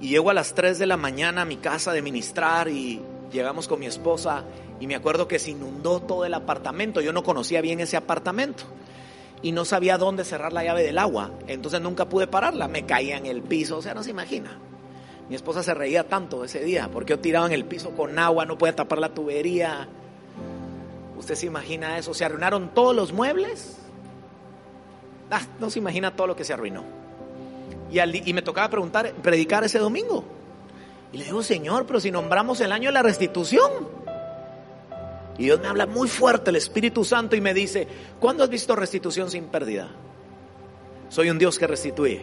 [0.00, 3.68] Y llego a las 3 de la mañana a mi casa de ministrar y llegamos
[3.68, 4.44] con mi esposa
[4.80, 7.02] y me acuerdo que se inundó todo el apartamento.
[7.02, 8.64] Yo no conocía bien ese apartamento
[9.42, 11.30] y no sabía dónde cerrar la llave del agua.
[11.46, 12.68] Entonces nunca pude pararla.
[12.68, 14.58] Me caía en el piso, o sea, no se imagina.
[15.28, 18.46] Mi esposa se reía tanto ese día porque yo tiraba en el piso con agua,
[18.46, 19.86] no podía tapar la tubería.
[21.16, 22.14] ¿Usted se imagina eso?
[22.14, 23.76] Se arruinaron todos los muebles.
[25.30, 26.84] Ah, no se imagina todo lo que se arruinó.
[27.90, 30.24] Y, y me tocaba preguntar, predicar ese domingo.
[31.12, 33.70] Y le digo, Señor, pero si nombramos el año de la restitución.
[35.38, 37.86] Y Dios me habla muy fuerte, el Espíritu Santo, y me dice,
[38.18, 39.90] ¿cuándo has visto restitución sin pérdida?
[41.08, 42.22] Soy un Dios que restituye.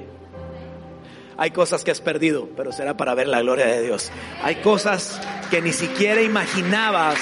[1.38, 4.12] Hay cosas que has perdido, pero será para ver la gloria de Dios.
[4.44, 5.20] Hay cosas
[5.50, 7.18] que ni siquiera imaginabas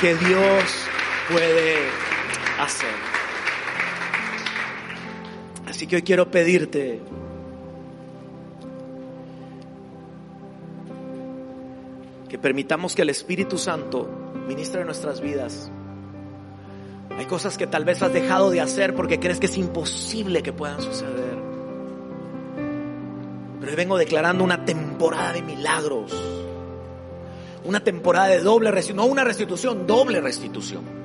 [0.00, 0.64] que Dios
[1.32, 1.76] puede
[2.60, 2.90] hacer.
[5.66, 7.00] Así que hoy quiero pedirte
[12.28, 14.08] que permitamos que el Espíritu Santo
[14.46, 15.70] ministre nuestras vidas.
[17.16, 20.52] Hay cosas que tal vez has dejado de hacer porque crees que es imposible que
[20.52, 21.36] puedan suceder.
[23.60, 26.12] Pero vengo declarando una temporada de milagros.
[27.64, 31.01] Una temporada de doble restitución, no una restitución, doble restitución.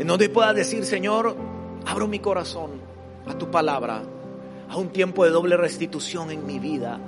[0.00, 1.36] En donde puedas decir, Señor,
[1.84, 2.70] abro mi corazón
[3.26, 4.00] a tu palabra,
[4.66, 6.98] a un tiempo de doble restitución en mi vida.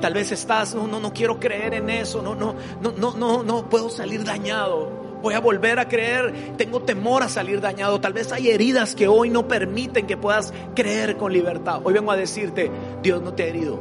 [0.00, 3.42] Tal vez estás, no, no, no quiero creer en eso, no, no, no, no, no,
[3.42, 4.90] no puedo salir dañado.
[5.20, 8.00] Voy a volver a creer, tengo temor a salir dañado.
[8.00, 11.82] Tal vez hay heridas que hoy no permiten que puedas creer con libertad.
[11.84, 12.70] Hoy vengo a decirte,
[13.02, 13.78] Dios no te ha herido.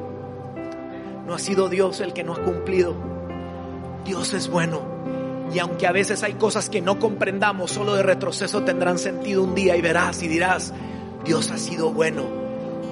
[1.25, 2.95] No ha sido Dios el que no ha cumplido.
[4.03, 4.96] Dios es bueno.
[5.53, 9.55] Y aunque a veces hay cosas que no comprendamos, solo de retroceso tendrán sentido un
[9.55, 10.73] día y verás y dirás,
[11.23, 12.23] Dios ha sido bueno.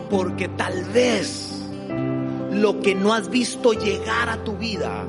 [0.10, 1.52] Porque tal vez
[2.52, 5.06] lo que no has visto llegar a tu vida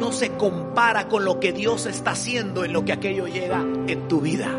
[0.00, 4.08] no se compara con lo que Dios está haciendo en lo que aquello llega en
[4.08, 4.58] tu vida.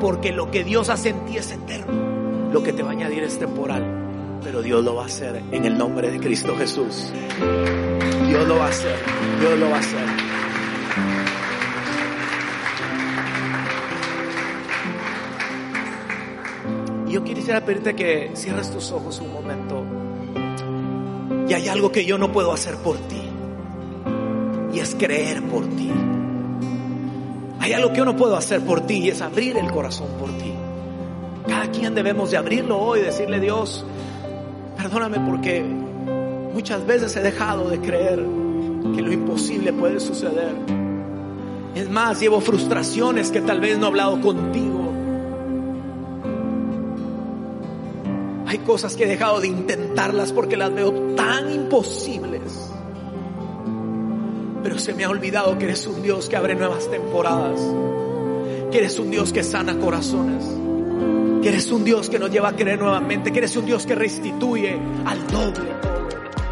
[0.00, 2.50] Porque lo que Dios hace en ti es eterno.
[2.52, 4.38] Lo que te va a añadir es temporal.
[4.42, 7.12] Pero Dios lo va a hacer en el nombre de Cristo Jesús.
[8.26, 8.96] Dios lo va a hacer.
[9.40, 10.19] Dios lo va a hacer.
[17.24, 19.84] Yo quisiera pedirte que cierres tus ojos un momento.
[21.48, 23.22] Y hay algo que yo no puedo hacer por ti.
[24.72, 25.90] Y es creer por ti.
[27.60, 30.30] Hay algo que yo no puedo hacer por ti y es abrir el corazón por
[30.38, 30.52] ti.
[31.46, 33.84] Cada quien debemos de abrirlo hoy decirle Dios,
[34.76, 38.24] perdóname porque muchas veces he dejado de creer
[38.94, 40.54] que lo imposible puede suceder.
[41.74, 44.79] Es más, llevo frustraciones que tal vez no he hablado contigo.
[48.50, 52.72] Hay cosas que he dejado de intentarlas porque las veo tan imposibles.
[54.60, 57.60] Pero se me ha olvidado que eres un Dios que abre nuevas temporadas.
[58.72, 60.44] Que eres un Dios que sana corazones.
[61.42, 63.30] Que eres un Dios que nos lleva a creer nuevamente.
[63.30, 64.76] Que eres un Dios que restituye
[65.06, 65.89] al doble.